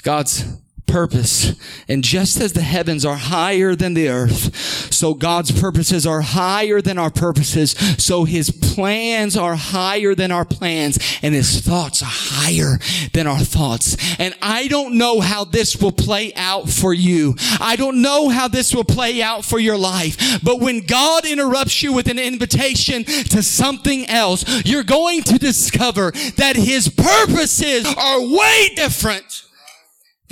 [0.03, 1.55] God's purpose.
[1.87, 4.55] And just as the heavens are higher than the earth,
[4.93, 7.71] so God's purposes are higher than our purposes.
[7.97, 12.79] So his plans are higher than our plans and his thoughts are higher
[13.13, 13.97] than our thoughts.
[14.19, 17.35] And I don't know how this will play out for you.
[17.59, 20.41] I don't know how this will play out for your life.
[20.43, 26.11] But when God interrupts you with an invitation to something else, you're going to discover
[26.37, 29.45] that his purposes are way different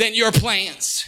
[0.02, 1.06] than your plans.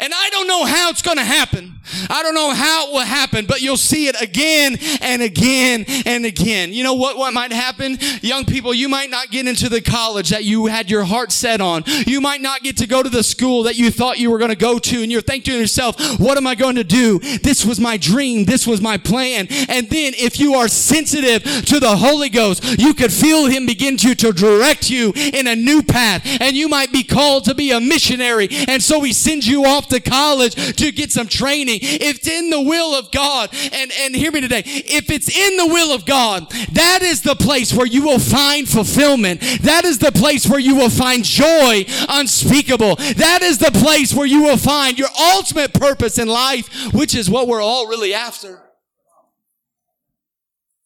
[0.00, 1.74] And I don't know how it's going to happen.
[2.08, 6.24] I don't know how it will happen, but you'll see it again and again and
[6.24, 6.72] again.
[6.72, 7.98] You know what, what might happen?
[8.22, 11.60] Young people, you might not get into the college that you had your heart set
[11.60, 11.82] on.
[11.86, 14.50] You might not get to go to the school that you thought you were going
[14.50, 17.18] to go to and you're thinking to yourself, what am I going to do?
[17.18, 18.44] This was my dream.
[18.46, 19.46] This was my plan.
[19.68, 23.96] And then if you are sensitive to the Holy Ghost, you could feel Him begin
[23.98, 26.22] to, to direct you in a new path.
[26.40, 28.48] And you might be called to be a missionary.
[28.68, 31.80] And so He sends you off to college to get some training.
[31.82, 35.56] If it's in the will of God, and, and hear me today, if it's in
[35.56, 39.40] the will of God, that is the place where you will find fulfillment.
[39.62, 42.96] That is the place where you will find joy unspeakable.
[42.96, 47.30] That is the place where you will find your ultimate purpose in life, which is
[47.30, 48.62] what we're all really after.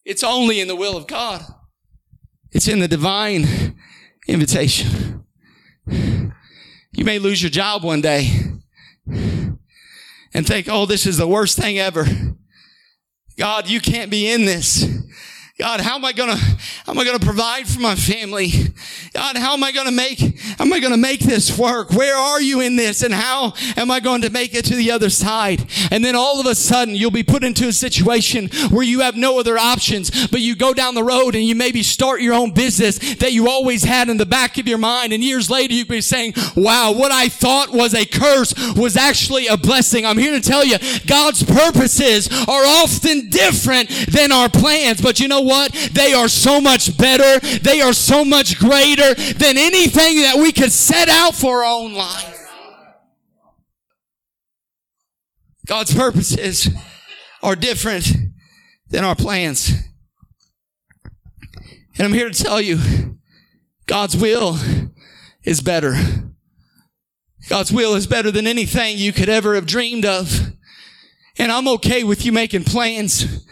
[0.05, 1.43] It's only in the will of God.
[2.53, 3.77] It's in the divine
[4.29, 5.25] invitation.
[5.87, 8.44] You may lose your job one day
[10.35, 12.07] and think, oh, this is the worst thing ever.
[13.39, 14.85] God, you can't be in this.
[15.57, 18.51] God, how am I gonna, how am I gonna provide for my family?
[19.15, 20.19] God, how am I gonna make,
[20.59, 21.93] how am I gonna make this work?
[21.93, 23.05] Where are you in this?
[23.05, 25.65] And how am I going to make it to the other side?
[25.93, 29.15] And then all of a sudden you'll be put into a situation where you have
[29.15, 32.51] no other options, but you go down the road and you maybe start your own
[32.51, 35.13] business that you always had in the back of your mind.
[35.13, 38.97] And years later you could be saying, wow, what I thought was a curse was
[38.97, 40.05] actually a blessing.
[40.05, 45.01] I'm here to tell you, God's purposes are often different than our plans.
[45.01, 45.73] But you know what?
[45.93, 47.39] They are so much better.
[47.59, 51.95] They are so much greater than anything that we could set out for our own
[51.95, 52.31] life.
[55.67, 56.69] God's purposes
[57.43, 58.07] are different
[58.89, 59.73] than our plans.
[61.97, 63.19] And I'm here to tell you,
[63.87, 64.59] God's will
[65.45, 65.95] is better.
[67.49, 70.53] God's will is better than anything you could ever have dreamed of.
[71.39, 73.47] And I'm okay with you making plans.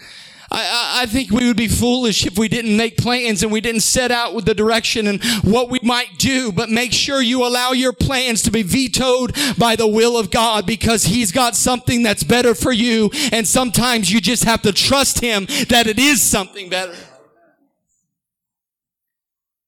[0.55, 3.81] I, I, think we would be foolish if we didn't make plans and we didn't
[3.81, 7.73] set out with the direction and what we might do, but make sure you allow
[7.73, 12.23] your plans to be vetoed by the will of God because He's got something that's
[12.23, 13.11] better for you.
[13.33, 16.95] And sometimes you just have to trust Him that it is something better.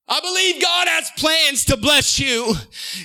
[0.06, 2.54] I believe God has plans to bless you.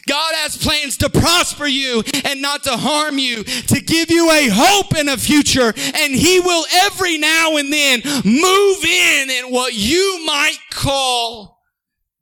[0.08, 4.50] God has plans to prosper you and not to harm you, to give you a
[4.52, 5.74] hope and a future.
[5.96, 11.62] And He will every now and then move in in what you might call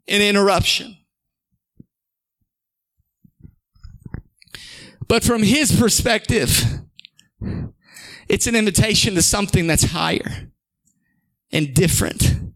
[0.08, 0.96] an interruption.
[5.08, 6.64] But from His perspective,
[8.30, 10.52] it's an invitation to something that's higher
[11.52, 12.47] and different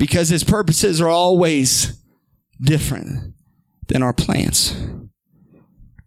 [0.00, 2.02] because his purposes are always
[2.58, 3.34] different
[3.88, 4.74] than our plans.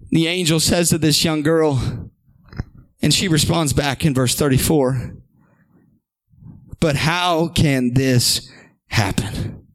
[0.10, 2.10] The angel says to this young girl,
[3.04, 5.16] and she responds back in verse 34
[6.80, 8.52] But how can this
[8.88, 9.68] happen?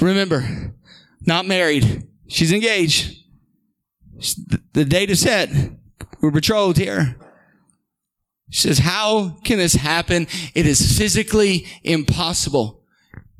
[0.00, 0.74] Remember,
[1.20, 2.06] not married.
[2.28, 3.14] She's engaged.
[4.72, 5.50] The date is set.
[6.22, 7.16] We're betrothed here.
[8.50, 10.28] She says, how can this happen?
[10.54, 12.82] It is physically impossible.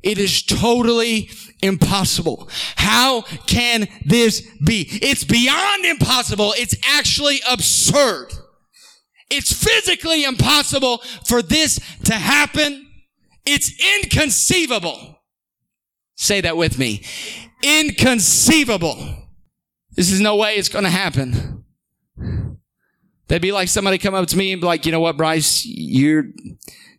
[0.03, 1.29] It is totally
[1.61, 2.49] impossible.
[2.75, 4.87] How can this be?
[4.91, 6.53] It's beyond impossible.
[6.57, 8.33] It's actually absurd.
[9.29, 12.87] It's physically impossible for this to happen.
[13.45, 15.19] It's inconceivable.
[16.15, 17.03] Say that with me.
[17.63, 19.29] Inconceivable.
[19.95, 21.56] This is no way it's going to happen.
[23.27, 25.65] That'd be like somebody come up to me and be like, you know what, Bryce,
[25.65, 26.25] you're,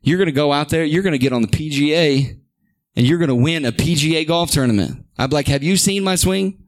[0.03, 2.39] you're to go out there, you're to get on the PGA
[2.97, 5.05] and you're to win a PGA golf tournament.
[5.16, 6.64] I'd be like, have you seen my swing?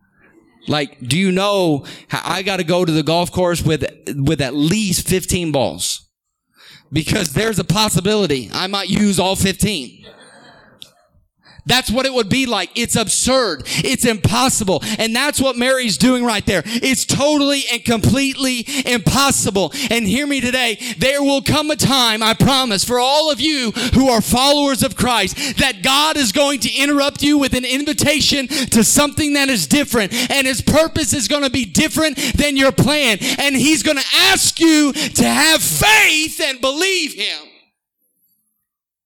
[0.68, 3.84] Like, do you know I got to go to the golf course with,
[4.14, 6.08] with at least 15 balls?
[6.92, 10.06] Because there's a possibility I might use all 15.
[11.66, 12.70] That's what it would be like.
[12.74, 13.62] It's absurd.
[13.66, 14.82] It's impossible.
[14.98, 16.62] And that's what Mary's doing right there.
[16.66, 19.72] It's totally and completely impossible.
[19.90, 20.78] And hear me today.
[20.98, 24.96] There will come a time, I promise, for all of you who are followers of
[24.96, 29.66] Christ, that God is going to interrupt you with an invitation to something that is
[29.66, 30.12] different.
[30.30, 33.18] And his purpose is going to be different than your plan.
[33.38, 37.48] And he's going to ask you to have faith and believe him.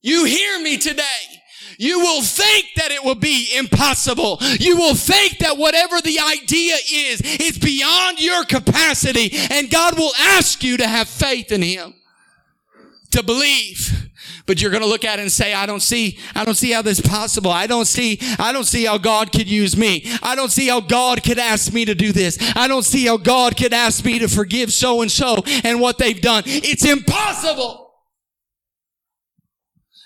[0.03, 1.34] You hear me today.
[1.79, 4.39] You will think that it will be impossible.
[4.59, 9.31] You will think that whatever the idea is, is beyond your capacity.
[9.51, 11.95] And God will ask you to have faith in Him,
[13.11, 14.11] to believe.
[14.47, 16.71] But you're going to look at it and say, I don't see, I don't see
[16.71, 17.51] how this is possible.
[17.51, 20.05] I don't see, I don't see how God could use me.
[20.23, 22.39] I don't see how God could ask me to do this.
[22.55, 25.97] I don't see how God could ask me to forgive so and so and what
[25.97, 26.43] they've done.
[26.47, 27.84] It's impossible.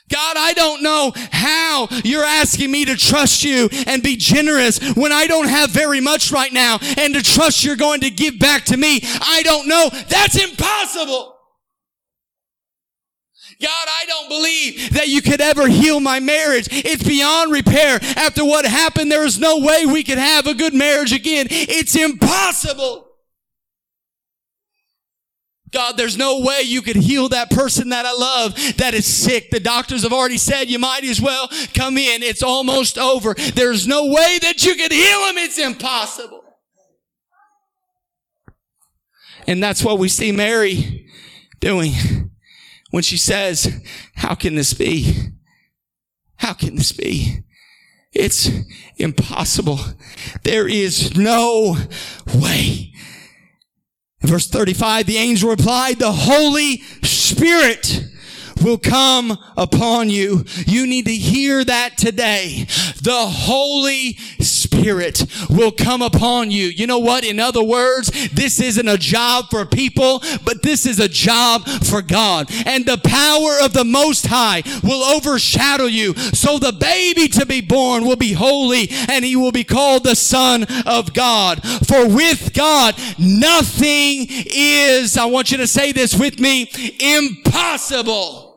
[0.09, 5.13] God, I don't know how you're asking me to trust you and be generous when
[5.13, 8.65] I don't have very much right now and to trust you're going to give back
[8.67, 9.01] to me.
[9.03, 9.91] I don't know.
[10.09, 11.35] That's impossible.
[13.61, 16.69] God, I don't believe that you could ever heal my marriage.
[16.71, 17.99] It's beyond repair.
[18.17, 21.49] After what happened, there is no way we could have a good marriage again.
[21.51, 23.08] It's impossible.
[25.71, 29.51] God, there's no way you could heal that person that I love that is sick.
[29.51, 32.23] The doctors have already said you might as well come in.
[32.23, 33.35] It's almost over.
[33.35, 35.39] There's no way that you could heal him.
[35.39, 36.43] It's impossible.
[39.47, 41.07] And that's what we see Mary
[41.61, 42.31] doing
[42.91, 43.83] when she says,
[44.15, 45.31] how can this be?
[46.37, 47.45] How can this be?
[48.13, 48.51] It's
[48.97, 49.79] impossible.
[50.45, 51.77] There is no
[52.35, 52.93] way.
[54.29, 58.05] Verse 35, the angel replied, the Holy Spirit
[58.63, 60.45] will come upon you.
[60.67, 62.67] You need to hear that today.
[63.03, 66.67] The Holy Spirit will come upon you.
[66.67, 67.25] You know what?
[67.25, 72.03] In other words, this isn't a job for people, but this is a job for
[72.03, 72.51] God.
[72.67, 76.15] And the power of the Most High will overshadow you.
[76.15, 80.17] So the baby to be born will be holy and he will be called the
[80.17, 81.63] Son of God.
[81.87, 88.48] For with God, nothing is, I want you to say this with me, impossible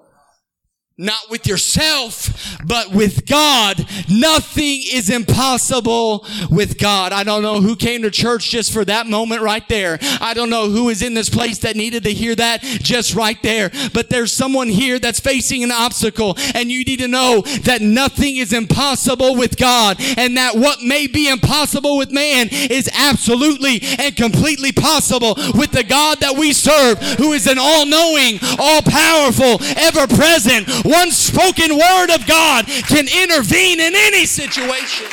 [1.01, 3.85] not with yourself, but with God.
[4.07, 7.11] Nothing is impossible with God.
[7.11, 9.97] I don't know who came to church just for that moment right there.
[10.21, 13.41] I don't know who is in this place that needed to hear that just right
[13.41, 13.71] there.
[13.93, 18.37] But there's someone here that's facing an obstacle and you need to know that nothing
[18.37, 24.15] is impossible with God and that what may be impossible with man is absolutely and
[24.15, 31.11] completely possible with the God that we serve who is an all-knowing, all-powerful, ever-present, one
[31.11, 35.07] spoken word of God can intervene in any situation.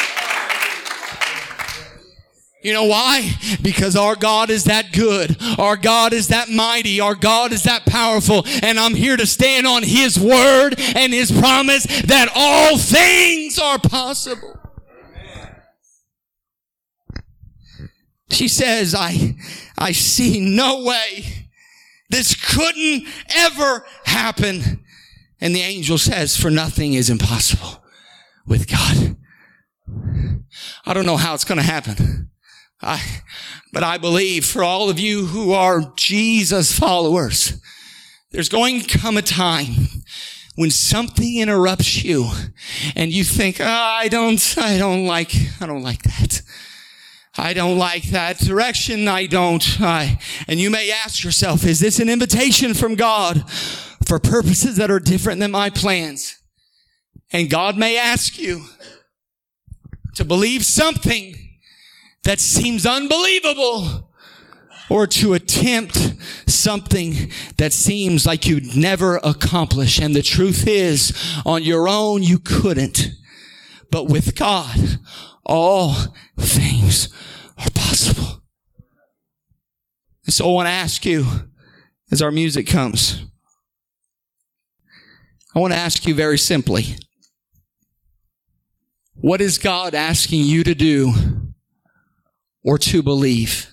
[2.62, 3.30] You know why?
[3.62, 5.36] Because our God is that good.
[5.58, 7.00] Our God is that mighty.
[7.00, 8.44] Our God is that powerful.
[8.62, 13.78] And I'm here to stand on His word and His promise that all things are
[13.78, 14.58] possible.
[18.30, 19.36] She says, I,
[19.78, 21.46] I see no way
[22.10, 24.84] this couldn't ever happen.
[25.40, 27.82] And the angel says, for nothing is impossible
[28.46, 29.16] with God.
[30.84, 32.30] I don't know how it's going to happen.
[32.80, 33.02] I,
[33.72, 37.60] but I believe for all of you who are Jesus followers,
[38.30, 39.74] there's going to come a time
[40.54, 42.30] when something interrupts you
[42.96, 46.42] and you think, oh, I don't, I don't like, I don't like that.
[47.38, 49.08] I don't like that direction.
[49.08, 49.80] I don't.
[49.80, 50.18] I,
[50.48, 53.44] and you may ask yourself, is this an invitation from God?
[54.08, 56.42] for purposes that are different than my plans.
[57.30, 58.64] And God may ask you
[60.14, 61.36] to believe something
[62.24, 64.10] that seems unbelievable
[64.88, 66.14] or to attempt
[66.46, 70.00] something that seems like you'd never accomplish.
[70.00, 71.12] And the truth is,
[71.44, 73.10] on your own, you couldn't.
[73.90, 74.98] But with God,
[75.44, 75.94] all
[76.38, 77.10] things
[80.24, 81.26] And so I want to ask you
[82.10, 83.24] as our music comes,
[85.54, 86.98] I want to ask you very simply
[89.14, 91.14] What is God asking you to do
[92.62, 93.68] or to believe?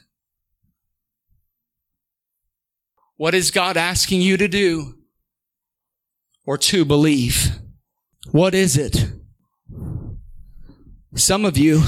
[3.18, 4.96] What is God asking you to do
[6.46, 7.60] or to believe?
[8.32, 9.12] What is it?
[11.16, 11.84] Some of you,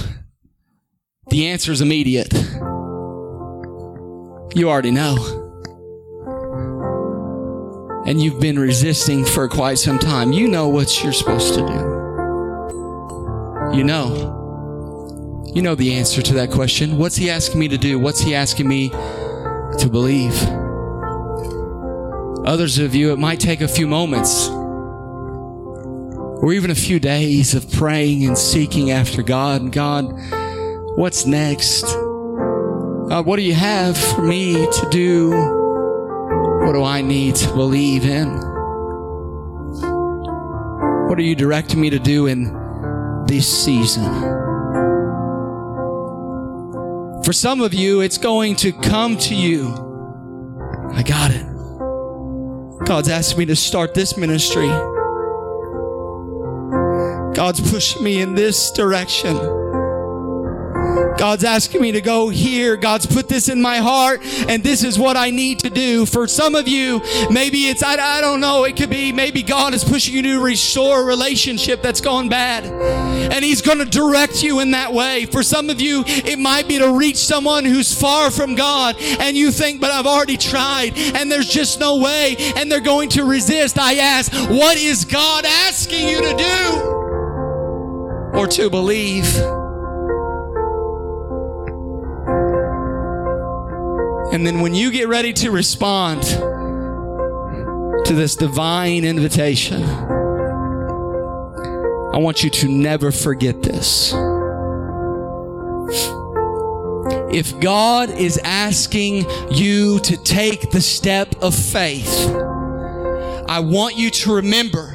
[1.29, 2.33] the answer is immediate.
[4.55, 5.43] You already know.
[8.05, 10.31] And you've been resisting for quite some time.
[10.31, 11.73] You know what you're supposed to do.
[13.77, 14.33] You know.
[15.53, 16.97] You know the answer to that question.
[16.97, 17.99] What's he asking me to do?
[17.99, 20.33] What's he asking me to believe?
[22.45, 24.47] Others of you, it might take a few moments
[26.41, 29.71] or even a few days of praying and seeking after God.
[29.73, 30.13] God,
[30.97, 31.83] what's next?
[31.83, 35.29] God, what do you have for me to do?
[35.29, 38.29] What do I need to believe in?
[41.07, 42.45] What are you directing me to do in
[43.27, 44.11] this season?
[47.23, 49.67] For some of you, it's going to come to you.
[50.93, 51.45] I got it.
[52.87, 54.67] God's asked me to start this ministry.
[57.35, 59.66] God's pushing me in this direction.
[61.17, 62.77] God's asking me to go here.
[62.77, 66.05] God's put this in my heart, and this is what I need to do.
[66.05, 69.73] For some of you, maybe it's, I, I don't know, it could be maybe God
[69.73, 74.43] is pushing you to restore a relationship that's gone bad, and He's going to direct
[74.43, 75.25] you in that way.
[75.25, 79.35] For some of you, it might be to reach someone who's far from God, and
[79.35, 83.23] you think, but I've already tried, and there's just no way, and they're going to
[83.23, 83.79] resist.
[83.79, 86.97] I ask, what is God asking you to do?
[88.37, 89.25] Or to believe?
[94.31, 99.83] And then when you get ready to respond to this divine invitation,
[102.13, 104.13] I want you to never forget this.
[107.29, 112.29] If God is asking you to take the step of faith,
[113.49, 114.91] I want you to remember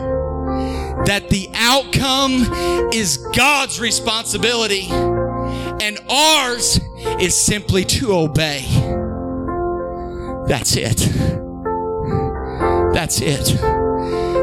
[1.06, 6.80] that the outcome is God's responsibility and ours
[7.20, 9.01] is simply to obey.
[10.46, 10.98] That's it.
[12.92, 13.44] That's it.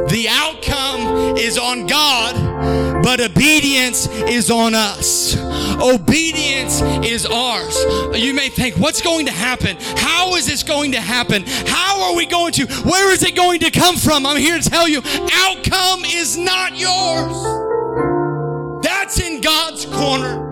[0.09, 5.35] The outcome is on God, but obedience is on us.
[5.81, 7.77] Obedience is ours.
[8.15, 9.77] You may think, what's going to happen?
[9.97, 11.43] How is this going to happen?
[11.45, 12.65] How are we going to?
[12.83, 14.25] Where is it going to come from?
[14.25, 15.01] I'm here to tell you,
[15.33, 18.83] outcome is not yours.
[18.83, 20.48] That's in God's corner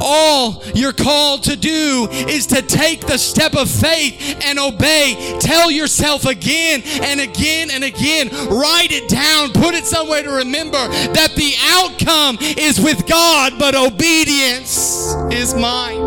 [0.00, 5.38] all you're called to do is to take the step of faith and obey.
[5.40, 8.28] Tell yourself again and again and again.
[8.48, 9.52] Write it down.
[9.52, 16.00] Put it somewhere to remember that the outcome is with God, but obedience is mine.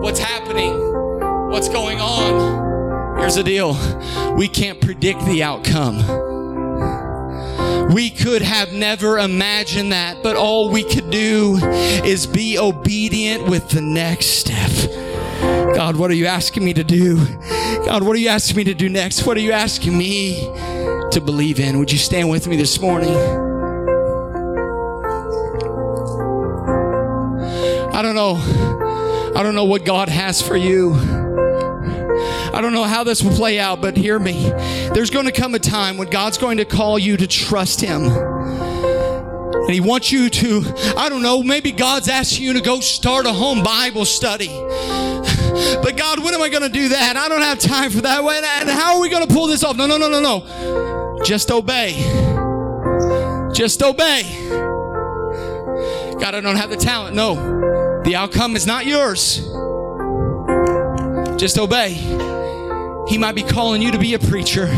[0.00, 0.78] What's happening?
[1.50, 3.18] What's going on?
[3.18, 3.76] Here's the deal.
[4.36, 6.29] We can't predict the outcome.
[7.92, 11.58] We could have never imagined that, but all we could do
[12.04, 14.70] is be obedient with the next step.
[15.74, 17.16] God, what are you asking me to do?
[17.84, 19.26] God, what are you asking me to do next?
[19.26, 20.34] What are you asking me
[21.10, 21.78] to believe in?
[21.78, 23.16] Would you stand with me this morning?
[27.92, 28.36] I don't know.
[29.34, 31.19] I don't know what God has for you.
[32.52, 34.50] I don't know how this will play out, but hear me.
[34.92, 38.06] There's going to come a time when God's going to call you to trust Him.
[38.06, 40.62] And He wants you to,
[40.96, 44.48] I don't know, maybe God's asking you to go start a home Bible study.
[45.82, 47.16] But God, when am I going to do that?
[47.16, 48.22] I don't have time for that.
[48.60, 49.76] And how are we going to pull this off?
[49.76, 51.22] No, no, no, no, no.
[51.24, 51.92] Just obey.
[53.52, 54.22] Just obey.
[56.18, 57.14] God, I don't have the talent.
[57.14, 58.02] No.
[58.04, 59.38] The outcome is not yours.
[61.36, 62.29] Just obey.
[63.10, 64.68] He might be calling you to be a preacher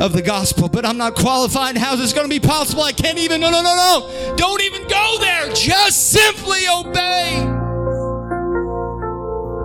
[0.00, 1.76] of the gospel, but I'm not qualified.
[1.76, 2.82] How's this going to be possible?
[2.82, 3.42] I can't even.
[3.42, 4.34] No, no, no, no.
[4.36, 5.52] Don't even go there.
[5.52, 7.44] Just simply obey.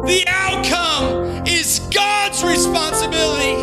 [0.07, 3.61] The outcome is God's responsibility.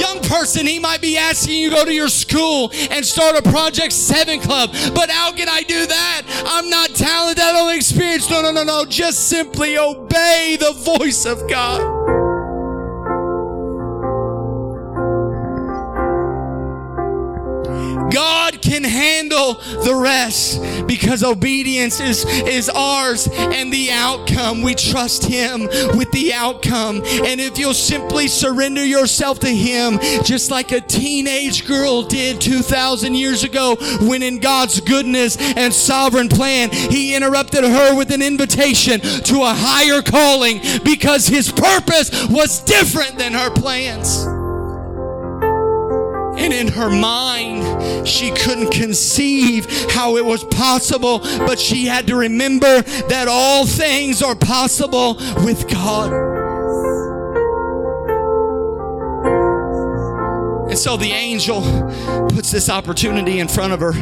[0.00, 3.42] Young person, he might be asking you to go to your school and start a
[3.50, 4.70] Project 7 club.
[4.94, 6.22] But how can I do that?
[6.46, 8.30] I'm not talented, I don't experience.
[8.30, 8.86] No, no, no, no.
[8.86, 12.23] Just simply obey the voice of God.
[18.14, 24.62] God can handle the rest because obedience is, is ours and the outcome.
[24.62, 25.62] We trust Him
[25.96, 27.02] with the outcome.
[27.04, 33.14] And if you'll simply surrender yourself to Him, just like a teenage girl did 2,000
[33.14, 39.00] years ago, when in God's goodness and sovereign plan, He interrupted her with an invitation
[39.00, 44.33] to a higher calling because His purpose was different than her plans.
[46.36, 52.16] And in her mind, she couldn't conceive how it was possible, but she had to
[52.16, 55.14] remember that all things are possible
[55.44, 56.33] with God.
[60.74, 61.60] And so the angel
[62.30, 63.92] puts this opportunity in front of her,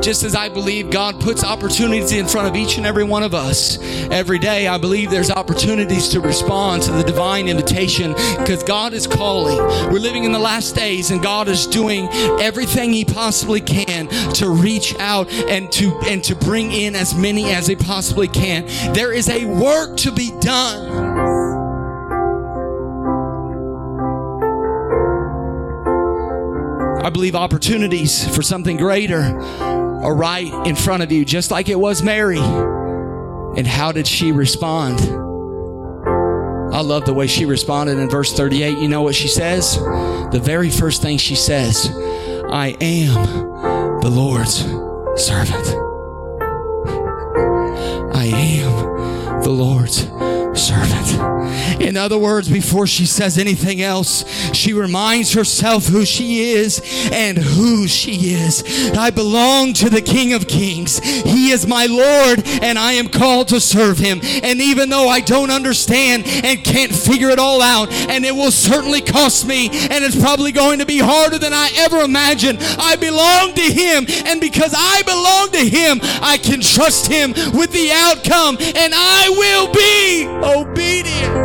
[0.00, 3.34] just as I believe God puts opportunities in front of each and every one of
[3.34, 3.76] us.
[4.10, 9.06] Every day, I believe there's opportunities to respond to the divine invitation because God is
[9.06, 9.58] calling.
[9.92, 12.08] We're living in the last days, and God is doing
[12.40, 17.50] everything He possibly can to reach out and to and to bring in as many
[17.50, 18.64] as He possibly can.
[18.94, 21.35] There is a work to be done.
[27.06, 31.78] I believe opportunities for something greater are right in front of you, just like it
[31.78, 32.40] was Mary.
[32.40, 34.98] And how did she respond?
[36.74, 38.78] I love the way she responded in verse 38.
[38.78, 39.76] You know what she says?
[39.76, 41.88] The very first thing she says,
[42.50, 44.64] I am the Lord's
[45.14, 45.64] servant.
[48.16, 50.08] I am the Lord's
[50.60, 51.35] servant.
[51.80, 56.80] In other words, before she says anything else, she reminds herself who she is
[57.12, 58.64] and who she is.
[58.96, 60.98] I belong to the King of Kings.
[60.98, 64.20] He is my Lord, and I am called to serve him.
[64.42, 68.50] And even though I don't understand and can't figure it all out, and it will
[68.50, 72.96] certainly cost me, and it's probably going to be harder than I ever imagined, I
[72.96, 74.06] belong to him.
[74.26, 79.28] And because I belong to him, I can trust him with the outcome, and I
[79.30, 81.35] will be obedient.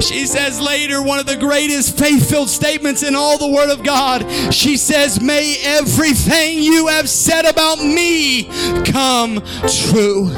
[0.00, 3.82] She says later, one of the greatest faith filled statements in all the Word of
[3.82, 4.30] God.
[4.52, 8.44] She says, May everything you have said about me
[8.84, 10.30] come true.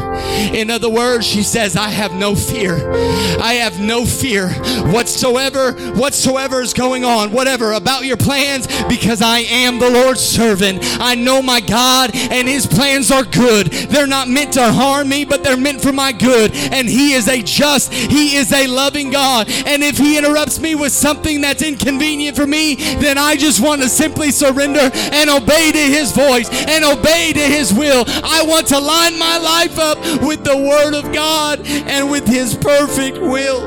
[0.53, 2.93] In other words, she says, I have no fear.
[3.41, 4.49] I have no fear
[4.91, 10.81] whatsoever, whatsoever is going on, whatever about your plans, because I am the Lord's servant.
[11.01, 13.69] I know my God, and His plans are good.
[13.69, 16.53] They're not meant to harm me, but they're meant for my good.
[16.55, 19.49] And He is a just, He is a loving God.
[19.67, 23.83] And if He interrupts me with something that's inconvenient for me, then I just want
[23.83, 28.05] to simply surrender and obey to His voice and obey to His will.
[28.07, 32.55] I want to line my life up with the Word of God and with His
[32.55, 33.63] perfect will.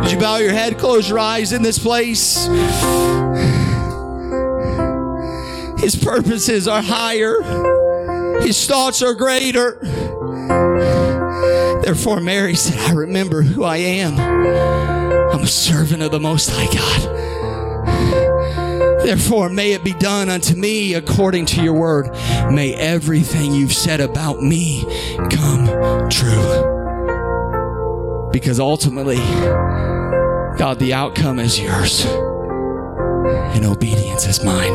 [0.00, 2.46] Would you bow your head, close your eyes in this place?
[5.78, 7.42] His purposes are higher,
[8.40, 9.78] His thoughts are greater.
[11.84, 14.18] Therefore, Mary said, I remember who I am.
[14.18, 17.10] I'm a servant of the Most High God.
[19.04, 22.10] Therefore, may it be done unto me according to your word.
[22.50, 24.84] May everything you've said about me
[25.30, 25.66] come
[26.08, 26.70] true.
[28.32, 29.18] Because ultimately,
[30.56, 34.72] God, the outcome is yours, and obedience is mine.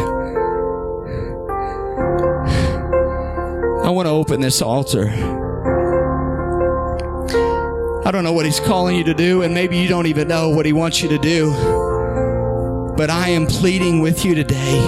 [3.84, 5.48] I want to open this altar.
[8.10, 10.50] I don't know what He's calling you to do, and maybe you don't even know
[10.50, 11.52] what He wants you to do.
[12.98, 14.84] But I am pleading with you today.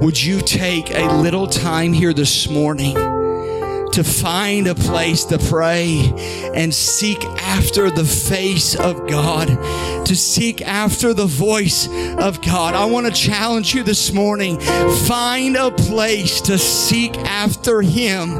[0.00, 3.13] Would you take a little time here this morning?
[3.94, 6.12] To find a place to pray
[6.52, 9.46] and seek after the face of God,
[10.06, 11.86] to seek after the voice
[12.18, 12.74] of God.
[12.74, 14.58] I want to challenge you this morning.
[15.06, 18.34] Find a place to seek after Him.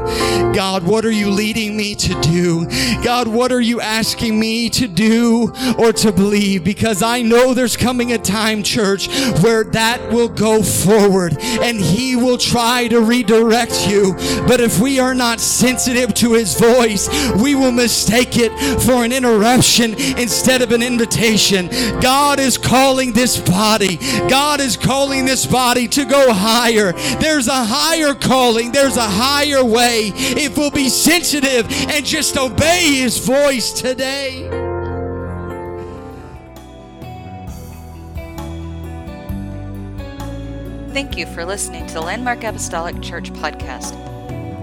[0.53, 2.67] God, what are you leading me to do?
[3.01, 6.65] God, what are you asking me to do or to believe?
[6.65, 9.07] Because I know there's coming a time, church,
[9.41, 14.15] where that will go forward and He will try to redirect you.
[14.47, 19.11] But if we are not sensitive to his voice, we will mistake it for an
[19.11, 21.67] interruption instead of an invitation.
[22.01, 23.97] God is calling this body.
[24.29, 26.93] God is calling this body to go higher.
[27.19, 28.71] There's a higher calling.
[28.71, 30.11] There's a higher way.
[30.15, 34.49] If we'll be sensitive and just obey his voice today.
[40.95, 44.14] Thank you for listening to the Landmark Apostolic Church podcast.